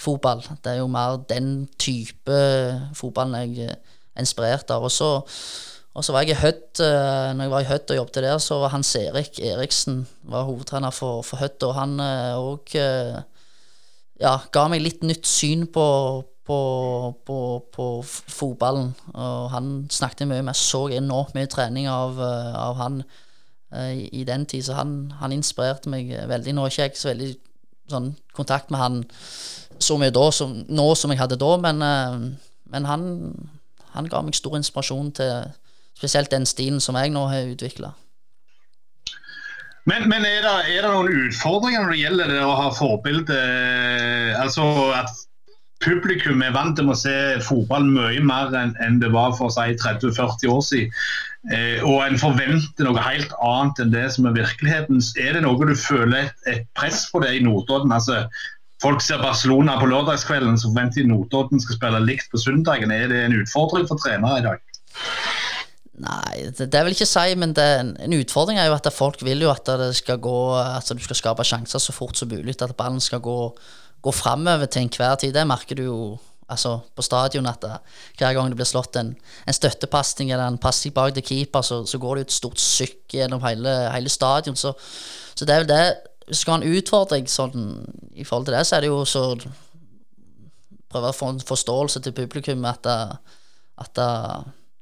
[0.00, 2.38] Det er jo mer den type
[2.98, 3.76] fotballen jeg er
[4.20, 4.84] inspirert av.
[4.84, 5.10] Og så,
[5.94, 8.38] og så var jeg i Hødd, eh, når jeg var i Hødd og jobbet der,
[8.38, 12.76] så var Hans Erik Eriksen var hovedtrener for, for Hødd, og han òg
[14.20, 15.86] ja, ga meg litt nytt syn på,
[16.46, 16.60] på,
[17.26, 17.38] på,
[17.72, 18.92] på fotballen.
[19.14, 24.08] Og han snakket mye med, så enormt mye trening av, eh, av han eh, i,
[24.20, 26.56] i den tid, så han, han inspirerte meg veldig.
[26.56, 27.30] Nå er ikke jeg så veldig
[27.90, 29.00] sånn kontakt med han
[29.80, 33.08] så mye da som, nå som jeg hadde da, men, eh, men han,
[33.96, 35.56] han ga meg stor inspirasjon til
[36.00, 37.92] spesielt den stilen som jeg nå har utvikla.
[39.88, 43.40] Men, men er, det, er det noen utfordringer når det gjelder det å ha forbilde?
[44.40, 45.12] Altså at
[45.80, 49.72] publikum er vant til å se fotball mye mer enn en det var for si
[49.80, 51.02] 30-40 år siden.
[51.48, 55.00] Eh, og en forventer noe helt annet enn det som er virkeligheten.
[55.16, 57.94] Er det noe du føler et press på det i Notodden?
[57.96, 58.26] Altså,
[58.84, 62.92] folk ser Barcelona på lørdagskvelden, så forventer de Notodden skal spille likt på søndagen.
[62.92, 64.60] Er det en utfordring for trenere i dag?
[66.00, 69.20] Nei, det, det vil jeg ikke si, men det, en, utfordring er jo at folk
[69.26, 72.56] vil jo at det skal gå At du skal skape sjanser så fort som mulig.
[72.62, 73.38] At ballen skal gå,
[74.02, 75.34] gå framover til enhver tid.
[75.36, 76.00] Det merker du jo
[76.50, 77.72] altså, på stadion at det,
[78.18, 79.12] hver gang det blir slått en,
[79.46, 82.62] en støttepasning eller en pasning bak til keeper, så, så går det jo et stort
[82.62, 84.56] sykk gjennom hele, hele stadion.
[84.56, 84.72] Så,
[85.34, 85.82] så det er vel det
[86.30, 87.62] Hvis du skal ha en utfordring sånn,
[88.14, 89.24] i forhold til det, så er det jo så
[90.90, 94.00] prøve å få en forståelse til publikum at, at,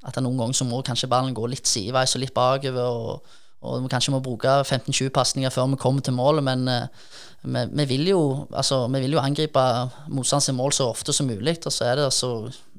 [0.08, 2.88] at noen ganger så må kanskje ballen gå litt sideveis og litt bakover.
[2.88, 6.86] og, og vi kanskje må bruke 15-20 pasninger før vi kommer til målet, men eh,
[7.42, 9.64] vi, vi, vil jo, altså, vi vil jo angripe
[10.08, 11.58] motstanders mål så ofte som mulig.
[11.66, 12.32] Og så er det altså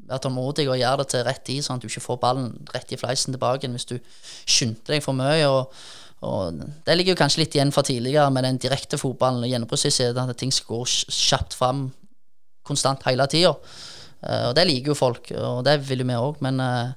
[0.10, 2.92] være tålmodig og gjøre det til rett tid, sånn at du ikke får ballen rett
[2.94, 3.98] i fleisen tilbake hvis du
[4.50, 5.48] skynder deg for mye.
[5.48, 5.74] og
[6.20, 6.52] og
[6.86, 10.38] Det ligger jo kanskje litt igjen fra tidligere med den direkte fotballen og gjennomprosesset, at
[10.38, 10.82] ting skal gå
[11.16, 11.86] kjapt fram
[12.68, 13.54] konstant hele tida.
[14.20, 16.92] og det liker jo folk, og det vil jo vi òg, men eh,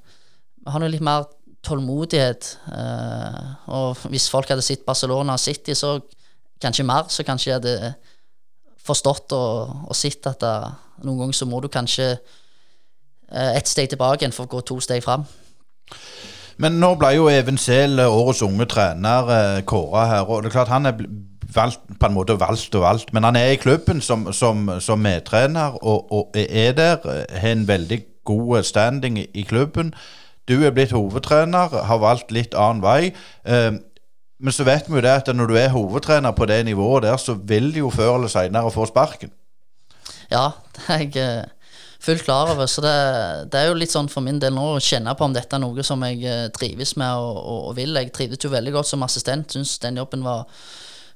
[0.66, 1.26] har nå litt mer
[1.62, 2.58] tålmodighet.
[2.74, 6.00] eh, og hvis folk hadde sett Barcelona City, så
[6.62, 7.94] kanskje mer, så kanskje jeg hadde
[8.82, 10.54] forstått og, og sett at det,
[11.06, 15.02] noen ganger så må du kanskje eh, ett steg tilbake for å gå to steg
[15.04, 15.24] fram.
[16.62, 20.26] Men nå ble jo Even Sehl årets unge trener eh, kåra her.
[20.28, 20.98] og det er klart Han er
[21.54, 24.98] valgt, på en måte valgt og valgt, men han er i klubben som, som, som
[24.98, 27.06] medtrener og, og er der.
[27.06, 29.94] eh, Har en veldig god standing i klubben.
[30.48, 33.12] Du er blitt hovedtrener, har valgt litt annen vei.
[33.46, 33.72] Eh,
[34.42, 37.16] men så vet vi jo det at når du er hovedtrener på det nivået der,
[37.16, 39.30] så vil du jo før eller senere få sparken.
[40.32, 41.50] Ja, det er jeg eh,
[42.02, 42.66] fullt klar over.
[42.66, 42.94] Så det,
[43.52, 45.62] det er jo litt sånn for min del nå å kjenne på om dette er
[45.62, 47.94] noe som jeg eh, trives med og, og vil.
[48.00, 49.54] Jeg trivdes jo veldig godt som assistent.
[49.54, 50.48] Syns den jobben var,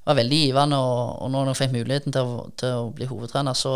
[0.07, 0.79] var veldig givende.
[0.79, 3.75] Og, og når jeg fikk muligheten til å, til å bli hovedtrener, så,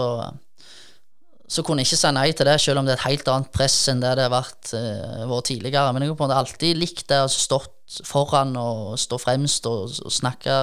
[1.52, 3.52] så kunne jeg ikke si nei til det, selv om det er et helt annet
[3.52, 5.92] press enn det det har vært, uh, vår tidligere.
[5.92, 7.78] Men jeg har alltid likt det altså stått,
[8.08, 10.54] foran og stå fremst og, og snakke,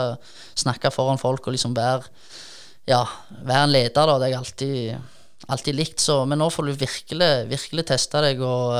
[0.56, 2.08] snakke, foran folk og liksom være
[2.88, 3.02] ja,
[3.44, 3.92] være en leder.
[3.92, 5.10] da, Det har jeg alltid,
[5.52, 6.00] alltid likt.
[6.00, 8.72] Så, men nå får du virkelig, virkelig teste deg og,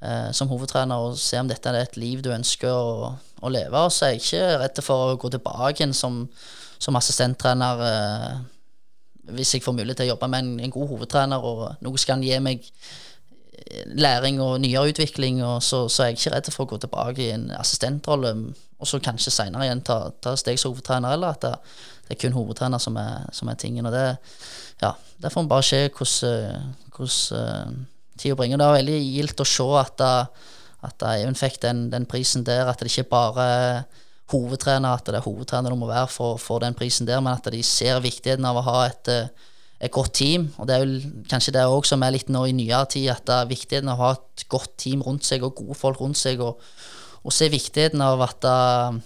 [0.00, 3.84] uh, som hovedtrener og se om dette er et liv du ønsker å, å leve.
[3.84, 6.24] Og så er jeg ikke redd for å gå tilbake igjen som,
[6.80, 7.84] som assistenttrener.
[7.90, 8.40] Eh,
[9.30, 12.18] hvis jeg får mulighet til å jobbe med en, en god hovedtrener, og noe skal
[12.18, 12.66] han gi meg
[13.94, 17.24] læring og nyere utvikling, og så, så, er jeg ikke redd for å gå tilbake
[17.24, 18.34] i en assistentrolle,
[18.82, 21.52] og så kanskje seinere igjen ta, ta steg som hovedtrener, eller at det,
[22.08, 23.86] det, er kun hovedtrener som er, som er tingen.
[23.88, 24.06] Og det,
[24.82, 24.92] ja,
[25.22, 28.58] får bare se hvordan, hvordan uh, tida bringer.
[28.58, 30.06] Det er veldig gildt å se at,
[30.82, 34.02] at Even fikk den, den, prisen der, at det ikke bare er
[34.32, 37.48] hovedtrener, at det er hovedtrener du må være for, for, den prisen der, men at
[37.52, 39.48] de ser viktigheten av å ha et uh,
[39.82, 40.46] et godt team.
[40.58, 40.98] Og det er vel
[41.30, 43.98] kanskje det òg som er litt nå i nyere tid, at det er viktigheten av
[43.98, 46.62] å ha et godt team rundt seg og gode folk rundt seg, og,
[47.22, 49.00] og se viktigheten av at uh,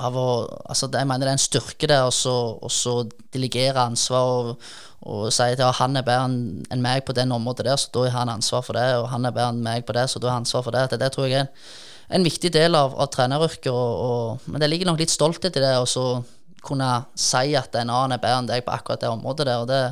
[0.00, 0.28] av å,
[0.64, 2.94] altså Jeg mener det er en styrke der å
[3.34, 4.68] delegere ansvar og,
[5.04, 6.30] og si at ja, han er bedre
[6.72, 9.26] enn meg på den området der, så da har han ansvar for det, og han
[9.26, 10.86] er bedre enn meg på det, så da har han ansvar for det.
[10.94, 11.50] Det, det tror jeg er
[12.08, 15.76] en, viktig del av, av treneryrket, men det ligger nok litt stolthet i det.
[15.80, 16.06] og så
[16.64, 19.62] kunne si at en annen er bedre enn deg på akkurat det området der.
[19.62, 19.82] og Det,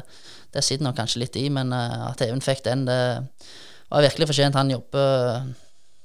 [0.54, 3.00] det sitter nok kanskje litt i, men uh, at Even fikk den, det
[3.90, 4.58] var virkelig fortjent.
[4.58, 5.50] Han jobber,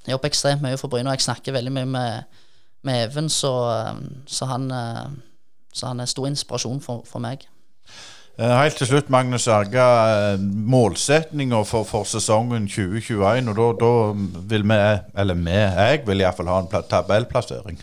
[0.08, 2.42] jobber, ekstremt mye for Bryne, og jeg snakker veldig mye med,
[2.88, 5.06] med Even, så, uh, så, han, uh,
[5.72, 7.48] så, han, er stor inspirasjon for, for meg.
[8.38, 9.84] Eh, helt til slutt, Magnus Arga.
[10.38, 13.48] Målsettinga Målsetninger for, for, sesongen 2021.
[13.50, 13.88] Og da,
[14.52, 14.76] vil vi,
[15.18, 17.80] eller vi, jeg vil iallfall ha en tabellplassering.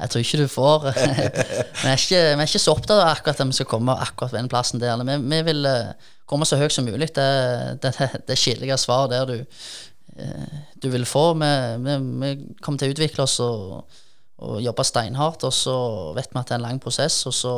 [0.00, 0.86] jeg tror ikke du får
[1.82, 4.32] Vi er ikke, vi er ikke så opptatt av akkurat at vi skal komme akkurat
[4.32, 5.04] ved den plassen der.
[5.04, 7.12] Vi, vi vil eh, komme så høyt som mulig.
[7.12, 9.60] Det, er det, det svaret der du,
[10.80, 11.34] du vil få.
[11.44, 11.52] Vi,
[11.84, 12.32] vi, vi,
[12.64, 14.00] kommer til å utvikle oss og,
[14.48, 15.76] og jobbe steinhardt, og så
[16.16, 17.26] vet vi at det er en lang prosess.
[17.28, 17.56] og så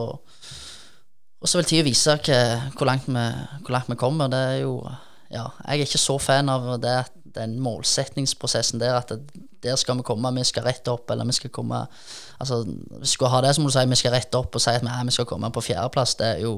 [1.45, 2.15] og så vil tida vise
[2.73, 3.25] hvor langt, vi,
[3.67, 4.31] hvor langt vi kommer.
[4.33, 4.79] Det er jo
[5.29, 6.95] ja, jeg er ikke så fan av det,
[7.35, 11.37] den målsetningsprosessen der at det, der skal vi komme, vi skal rette opp, eller vi
[11.37, 11.87] skal komme
[12.41, 12.65] Altså,
[13.01, 14.83] vi skal ha det, så må du si vi skal rette opp og si at
[14.83, 16.17] vi, vi skal komme på fjerdeplass.
[16.19, 16.55] Det er jo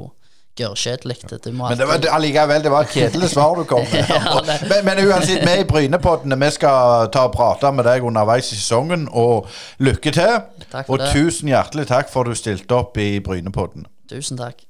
[0.57, 1.17] gørrkjedelig.
[1.53, 4.09] Men det var allikevel det var et kjedelig svar du kom med.
[4.15, 8.49] ja, men, men, uansett, vi i Brynepoddene vi skal ta og prate med deg underveis
[8.55, 10.39] i sesongen, og lykke til.
[10.87, 11.11] og det.
[11.13, 13.85] tusen hjertelig takk for at du stilte opp i Brynepodden.
[14.11, 14.65] Tusen takk.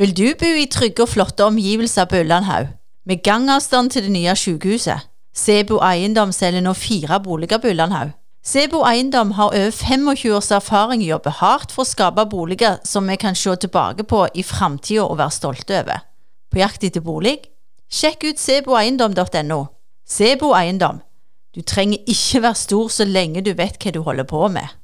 [0.00, 2.70] Vil du bo i trygge og flotte omgivelser på Ullandhaug,
[3.04, 5.02] med gangavstand til det nye sykehuset?
[5.36, 8.14] Sebo Eiendom selger nå fire boliger på Ullandhaug.
[8.40, 12.78] Sebo Eiendom har over 25 års erfaring i å jobbe hardt for å skape boliger
[12.88, 16.00] som vi kan se tilbake på i framtida og være stolte over.
[16.48, 17.36] På jakt etter bolig?
[17.92, 19.62] Sjekk ut seboeiendom.no.
[20.08, 21.04] Sebo Eiendom.
[21.52, 24.79] Du trenger ikke være stor så lenge du vet hva du holder på med.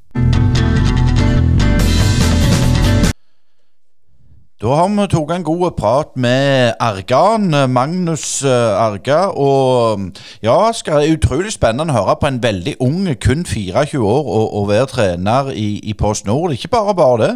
[4.57, 9.19] Da har vi tatt en god prat med Argan, Magnus eh, Arga.
[9.37, 14.31] Og ja, skal det utrolig spennende å høre på en veldig ung, kun 24 år,
[14.33, 16.57] og, være trener i, i Post Nord.
[16.57, 17.31] Ikke bare bare det.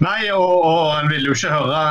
[0.00, 1.84] Nei, og, og en vil jo ikke høre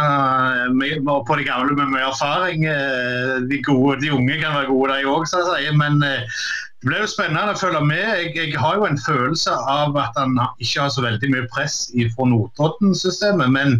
[0.73, 2.65] uh, på de gamle med mye erfaring.
[2.65, 5.77] Uh, de, gode, de unge kan være gode, de òg, som jeg sier.
[5.77, 6.01] Men
[6.83, 8.01] det blir jo spennende å følge med.
[8.03, 11.85] Jeg, jeg, har jo en følelse av at han ikke har så veldig mye press
[12.11, 13.53] fra Notodden-systemet.
[13.55, 13.77] Men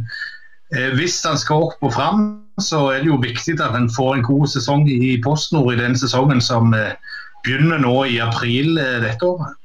[0.72, 2.22] eh, hvis han skal opp og fram,
[2.64, 6.00] så er det jo viktig at han får en god sesong i PostNord i den
[6.00, 6.96] sesongen som eh,
[7.44, 9.60] begynner nå i april eh, dette året.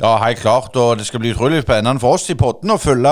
[0.00, 0.76] Ja, helt klart.
[0.80, 3.10] Og det skal bli utrolig spennende for oss i potten å følge,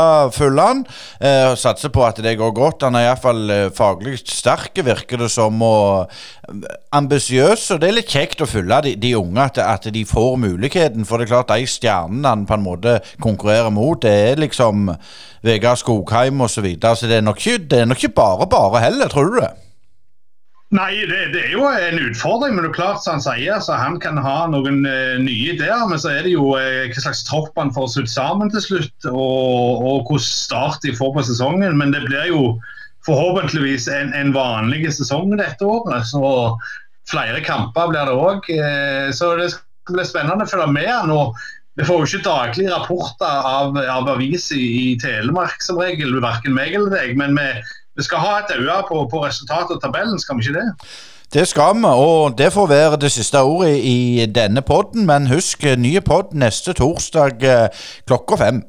[0.57, 0.81] han.
[1.21, 2.87] Eh, satse på at det går godt.
[2.87, 5.61] Han er iallfall eh, faglig sterk, virker det som.
[5.61, 6.09] Og
[6.49, 6.65] eh,
[6.97, 7.67] ambisiøs.
[7.75, 11.05] Og det er litt kjekt å følge de, de unge, at, at, de får muligheten.
[11.05, 14.89] For det er klart, de stjernene han på en måte konkurrerer mot, det er liksom
[15.45, 16.57] Vegard Skogheim osv.
[16.57, 16.97] Så, videre.
[16.97, 19.53] så det er, ikke, det er nok ikke bare bare heller, tror du det?
[20.77, 22.53] Nei, det, det, er jo en utfordring.
[22.55, 25.87] Men det er klart, som han sier, så han kan ha noen uh, nye ideer.
[25.89, 29.09] Men så er det jo uh, hva slags tropp han får sydd sammen til slutt,
[29.09, 31.79] og, og hvordan start de får på sesongen.
[31.81, 32.43] Men det blir jo
[33.09, 36.05] forhåpentligvis en, en vanlig sesong dette året.
[36.11, 36.21] Så
[37.09, 38.51] flere kamper blir det òg.
[38.53, 39.53] Eh, så det
[39.89, 41.15] blir spennende å følge med han.
[41.79, 46.57] vi får jo ikke daglige rapporter av, av aviser i, i Telemark som regel, verken
[46.57, 47.17] meg eller deg.
[47.17, 47.49] men vi
[47.99, 50.69] vi skal ha et øye på, på resultatet og tabellen, skal vi ikke det?
[51.35, 55.07] Det skal vi, og det får være det siste ordet i denne podden.
[55.07, 57.69] Men husk, nye podd neste torsdag eh,
[58.07, 58.63] klokka fem.